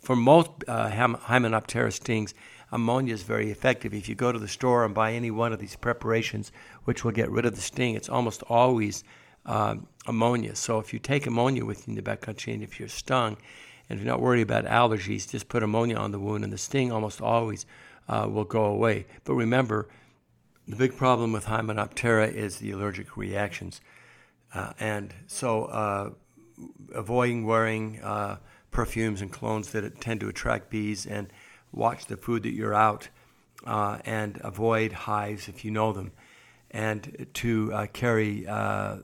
for 0.00 0.16
most 0.16 0.50
Hymenoptera 0.66 1.92
stings 1.92 2.34
ammonia 2.72 3.14
is 3.14 3.22
very 3.22 3.50
effective. 3.50 3.92
If 3.92 4.08
you 4.08 4.14
go 4.14 4.32
to 4.32 4.38
the 4.38 4.48
store 4.48 4.84
and 4.84 4.94
buy 4.94 5.12
any 5.12 5.30
one 5.30 5.52
of 5.52 5.58
these 5.58 5.76
preparations, 5.76 6.52
which 6.84 7.04
will 7.04 7.12
get 7.12 7.30
rid 7.30 7.44
of 7.44 7.54
the 7.54 7.60
sting, 7.60 7.94
it's 7.94 8.08
almost 8.08 8.42
always 8.48 9.04
um, 9.50 9.88
ammonia. 10.06 10.54
So 10.54 10.78
if 10.78 10.92
you 10.92 10.98
take 11.00 11.26
ammonia 11.26 11.64
with 11.64 11.86
you 11.86 11.92
in 11.92 11.94
the 11.96 12.02
backcountry 12.02 12.54
and 12.54 12.62
if 12.62 12.78
you're 12.78 12.88
stung, 12.88 13.36
and 13.88 13.98
if 13.98 14.04
you're 14.04 14.12
not 14.12 14.22
worried 14.22 14.42
about 14.42 14.64
allergies, 14.66 15.28
just 15.28 15.48
put 15.48 15.64
ammonia 15.64 15.96
on 15.96 16.12
the 16.12 16.20
wound, 16.20 16.44
and 16.44 16.52
the 16.52 16.58
sting 16.58 16.92
almost 16.92 17.20
always 17.20 17.66
uh, 18.08 18.28
will 18.30 18.44
go 18.44 18.64
away. 18.64 19.06
But 19.24 19.34
remember, 19.34 19.88
the 20.68 20.76
big 20.76 20.96
problem 20.96 21.32
with 21.32 21.46
Hymenoptera 21.46 22.32
is 22.32 22.58
the 22.58 22.70
allergic 22.70 23.16
reactions. 23.16 23.80
Uh, 24.54 24.72
and 24.78 25.12
so 25.26 25.64
uh, 25.64 26.10
avoiding 26.94 27.44
wearing 27.44 28.00
uh, 28.02 28.36
perfumes 28.70 29.20
and 29.20 29.32
colognes 29.32 29.72
that 29.72 30.00
tend 30.00 30.20
to 30.20 30.28
attract 30.28 30.70
bees 30.70 31.06
and 31.06 31.32
watch 31.72 32.06
the 32.06 32.16
food 32.16 32.44
that 32.44 32.52
you're 32.52 32.74
out 32.74 33.08
uh, 33.66 33.98
and 34.04 34.40
avoid 34.44 34.92
hives 34.92 35.48
if 35.48 35.64
you 35.64 35.72
know 35.72 35.92
them, 35.92 36.12
and 36.70 37.26
to 37.34 37.72
uh, 37.72 37.86
carry 37.92 38.46
uh, 38.46 38.98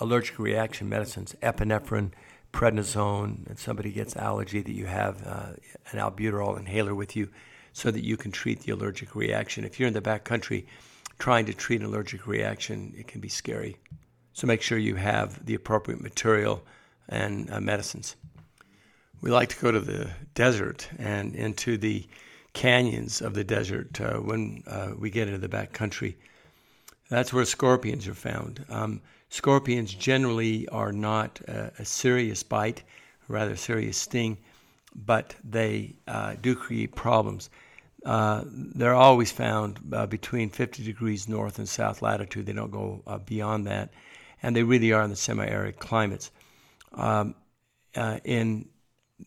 allergic 0.00 0.38
reaction 0.38 0.88
medicines, 0.88 1.34
epinephrine, 1.42 2.12
prednisone, 2.52 3.46
and 3.46 3.58
somebody 3.58 3.92
gets 3.92 4.16
allergy 4.16 4.60
that 4.60 4.72
you 4.72 4.86
have 4.86 5.26
uh, 5.26 5.52
an 5.92 5.98
albuterol 5.98 6.58
inhaler 6.58 6.94
with 6.94 7.16
you 7.16 7.28
so 7.72 7.90
that 7.90 8.04
you 8.04 8.16
can 8.16 8.32
treat 8.32 8.60
the 8.60 8.72
allergic 8.72 9.14
reaction. 9.14 9.64
If 9.64 9.78
you're 9.78 9.88
in 9.88 9.94
the 9.94 10.00
back 10.00 10.24
country 10.24 10.66
trying 11.18 11.46
to 11.46 11.54
treat 11.54 11.80
an 11.80 11.86
allergic 11.86 12.26
reaction, 12.26 12.92
it 12.96 13.06
can 13.06 13.20
be 13.20 13.28
scary. 13.28 13.76
So 14.32 14.46
make 14.46 14.62
sure 14.62 14.78
you 14.78 14.96
have 14.96 15.44
the 15.44 15.54
appropriate 15.54 16.00
material 16.00 16.62
and 17.08 17.50
uh, 17.50 17.60
medicines 17.60 18.16
we 19.20 19.30
like 19.30 19.50
to 19.50 19.60
go 19.60 19.70
to 19.70 19.80
the 19.80 20.10
desert 20.34 20.88
and 20.98 21.34
into 21.34 21.76
the 21.76 22.06
canyons 22.52 23.20
of 23.20 23.34
the 23.34 23.44
desert 23.44 24.00
uh, 24.00 24.14
when 24.14 24.62
uh, 24.66 24.92
we 24.98 25.10
get 25.10 25.28
into 25.28 25.38
the 25.38 25.48
back 25.48 25.72
country. 25.72 26.16
That's 27.08 27.32
where 27.32 27.44
scorpions 27.44 28.08
are 28.08 28.14
found. 28.14 28.64
Um, 28.68 29.02
scorpions 29.30 29.94
generally 29.94 30.68
are 30.68 30.92
not 30.92 31.40
a, 31.48 31.72
a, 31.78 31.84
serious 31.84 32.42
bite, 32.42 32.82
rather 33.28 33.56
serious 33.56 33.96
sting, 33.96 34.36
but 34.94 35.34
they 35.42 35.94
uh, 36.06 36.34
do 36.40 36.54
create 36.54 36.94
problems. 36.94 37.48
Uh, 38.04 38.42
they're 38.46 38.94
always 38.94 39.30
found 39.30 39.78
uh, 39.92 40.06
between 40.06 40.50
50 40.50 40.84
degrees 40.84 41.28
north 41.28 41.58
and 41.58 41.68
south 41.68 42.02
latitude. 42.02 42.46
They 42.46 42.52
don't 42.52 42.70
go 42.70 43.02
uh, 43.06 43.18
beyond 43.18 43.66
that, 43.66 43.90
and 44.42 44.54
they 44.54 44.62
really 44.62 44.92
are 44.92 45.02
in 45.02 45.10
the 45.10 45.16
semi-arid 45.16 45.78
climates. 45.78 46.30
Um, 46.92 47.34
in 48.24 48.68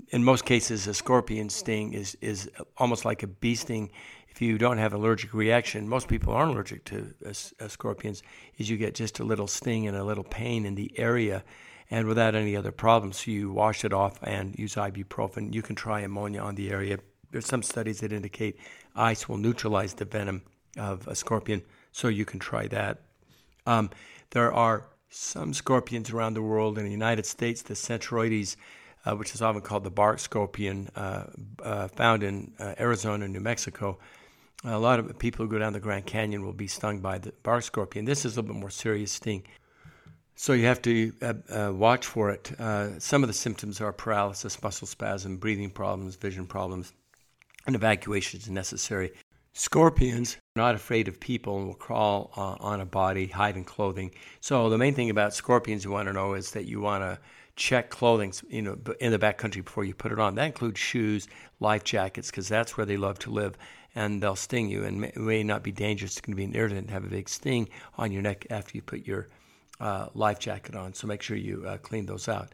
in 0.09 0.23
most 0.23 0.45
cases, 0.45 0.87
a 0.87 0.93
scorpion 0.93 1.49
sting 1.49 1.93
is, 1.93 2.17
is 2.21 2.49
almost 2.77 3.05
like 3.05 3.23
a 3.23 3.27
bee 3.27 3.55
sting. 3.55 3.91
If 4.33 4.41
you 4.41 4.57
don't 4.57 4.79
have 4.79 4.93
allergic 4.93 5.31
reaction, 5.33 5.87
most 5.87 6.07
people 6.07 6.33
aren't 6.33 6.53
allergic 6.53 6.85
to 6.85 7.13
uh, 7.23 7.67
scorpions, 7.67 8.23
is 8.57 8.67
you 8.67 8.77
get 8.77 8.95
just 8.95 9.19
a 9.19 9.23
little 9.23 9.45
sting 9.45 9.87
and 9.87 9.95
a 9.95 10.03
little 10.03 10.23
pain 10.23 10.65
in 10.65 10.73
the 10.73 10.91
area 10.97 11.43
and 11.91 12.07
without 12.07 12.33
any 12.33 12.55
other 12.55 12.71
problems. 12.71 13.17
So 13.17 13.29
you 13.29 13.51
wash 13.51 13.85
it 13.85 13.93
off 13.93 14.17
and 14.23 14.57
use 14.57 14.73
ibuprofen. 14.73 15.53
You 15.53 15.61
can 15.61 15.75
try 15.75 15.99
ammonia 15.99 16.41
on 16.41 16.55
the 16.55 16.71
area. 16.71 16.97
There's 17.29 17.45
some 17.45 17.61
studies 17.61 17.99
that 17.99 18.11
indicate 18.11 18.57
ice 18.95 19.29
will 19.29 19.37
neutralize 19.37 19.93
the 19.93 20.05
venom 20.05 20.41
of 20.77 21.07
a 21.07 21.13
scorpion, 21.13 21.61
so 21.91 22.07
you 22.07 22.25
can 22.25 22.39
try 22.39 22.67
that. 22.69 23.01
Um, 23.67 23.91
there 24.31 24.51
are 24.51 24.87
some 25.09 25.53
scorpions 25.53 26.09
around 26.09 26.33
the 26.33 26.41
world. 26.41 26.79
In 26.79 26.85
the 26.85 26.91
United 26.91 27.27
States, 27.27 27.61
the 27.61 27.75
Centruroides 27.75 28.55
uh, 29.05 29.15
which 29.15 29.35
is 29.35 29.41
often 29.41 29.61
called 29.61 29.83
the 29.83 29.91
bark 29.91 30.19
scorpion, 30.19 30.89
uh, 30.95 31.25
uh, 31.61 31.87
found 31.89 32.23
in 32.23 32.53
uh, 32.59 32.73
Arizona 32.79 33.25
and 33.25 33.33
New 33.33 33.41
Mexico. 33.41 33.99
A 34.65 34.79
lot 34.79 34.99
of 34.99 35.19
people 35.19 35.45
who 35.45 35.51
go 35.51 35.59
down 35.59 35.73
the 35.73 35.79
Grand 35.81 36.05
Canyon 36.05 36.45
will 36.45 36.53
be 36.53 36.67
stung 36.67 36.99
by 36.99 37.17
the 37.17 37.33
bark 37.43 37.63
scorpion. 37.63 38.05
This 38.05 38.23
is 38.23 38.37
a 38.37 38.41
little 38.41 38.53
bit 38.53 38.61
more 38.61 38.69
serious 38.69 39.11
sting. 39.11 39.43
So 40.35 40.53
you 40.53 40.65
have 40.65 40.81
to 40.83 41.13
uh, 41.21 41.33
uh, 41.49 41.73
watch 41.73 42.05
for 42.05 42.29
it. 42.31 42.51
some 42.99 43.23
of 43.23 43.27
the 43.27 43.33
symptoms 43.33 43.81
are 43.81 43.91
paralysis, 43.91 44.61
muscle 44.63 44.87
spasm, 44.87 45.37
breathing 45.37 45.69
problems, 45.69 46.15
vision 46.15 46.47
problems, 46.47 46.93
and 47.67 47.75
evacuation 47.75 48.39
is 48.39 48.49
necessary. 48.49 49.11
Scorpions 49.51 50.37
are 50.55 50.61
not 50.61 50.75
afraid 50.75 51.07
of 51.07 51.19
people 51.19 51.57
and 51.57 51.67
will 51.67 51.75
crawl 51.75 52.31
on 52.35 52.81
a 52.81 52.85
body, 52.85 53.27
hide 53.27 53.57
in 53.57 53.63
clothing. 53.63 54.11
So 54.39 54.69
the 54.69 54.77
main 54.77 54.95
thing 54.95 55.09
about 55.09 55.33
scorpions 55.33 55.83
you 55.83 55.91
want 55.91 56.07
to 56.07 56.13
know 56.13 56.33
is 56.33 56.51
that 56.51 56.65
you 56.65 56.81
want 56.81 57.03
to 57.03 57.19
check 57.55 57.91
clothing, 57.91 58.33
you 58.49 58.63
know, 58.63 58.77
in 58.99 59.11
the 59.11 59.19
backcountry 59.19 59.63
before 59.63 59.83
you 59.83 59.93
put 59.93 60.11
it 60.11 60.19
on. 60.19 60.35
That 60.35 60.45
includes 60.45 60.79
shoes, 60.79 61.27
life 61.59 61.83
jackets, 61.83 62.31
because 62.31 62.47
that's 62.47 62.77
where 62.77 62.85
they 62.85 62.97
love 62.97 63.19
to 63.19 63.29
live, 63.29 63.55
and 63.95 64.21
they'll 64.21 64.35
sting 64.35 64.69
you. 64.69 64.83
And 64.83 65.03
it 65.05 65.17
may 65.17 65.43
not 65.43 65.63
be 65.63 65.71
dangerous; 65.71 66.13
it's 66.13 66.21
going 66.21 66.33
to 66.33 66.37
be 66.37 66.43
an 66.43 66.55
irritant 66.55 66.89
have 66.89 67.03
a 67.03 67.09
big 67.09 67.29
sting 67.29 67.69
on 67.97 68.11
your 68.11 68.21
neck 68.21 68.47
after 68.49 68.75
you 68.75 68.81
put 68.81 69.05
your 69.05 69.29
uh, 69.79 70.07
life 70.13 70.39
jacket 70.39 70.75
on. 70.75 70.93
So 70.93 71.07
make 71.07 71.21
sure 71.21 71.37
you 71.37 71.65
uh, 71.67 71.77
clean 71.77 72.05
those 72.05 72.27
out. 72.27 72.51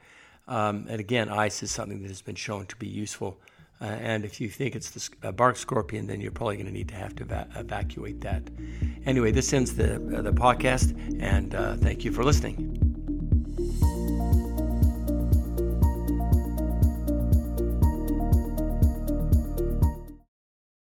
Um, 0.47 0.87
and 0.89 0.99
again, 0.99 1.29
ice 1.29 1.61
is 1.61 1.71
something 1.71 2.01
that 2.01 2.07
has 2.07 2.21
been 2.21 2.35
shown 2.35 2.65
to 2.67 2.75
be 2.75 2.87
useful. 2.87 3.37
Uh, 3.81 3.85
and 3.85 4.25
if 4.25 4.41
you 4.41 4.49
think 4.49 4.75
it's 4.75 5.09
the 5.21 5.31
bark 5.31 5.55
scorpion, 5.55 6.07
then 6.07 6.19
you're 6.19 6.31
probably 6.31 6.55
going 6.55 6.65
to 6.65 6.73
need 6.73 6.89
to 6.89 6.95
have 6.95 7.15
to 7.15 7.23
eva- 7.23 7.47
evacuate 7.55 8.19
that. 8.21 8.43
Anyway, 9.05 9.31
this 9.31 9.53
ends 9.53 9.75
the 9.75 9.99
the 9.99 10.33
podcast, 10.33 10.93
and 11.21 11.55
uh, 11.55 11.75
thank 11.75 12.03
you 12.03 12.11
for 12.11 12.23
listening. 12.23 12.88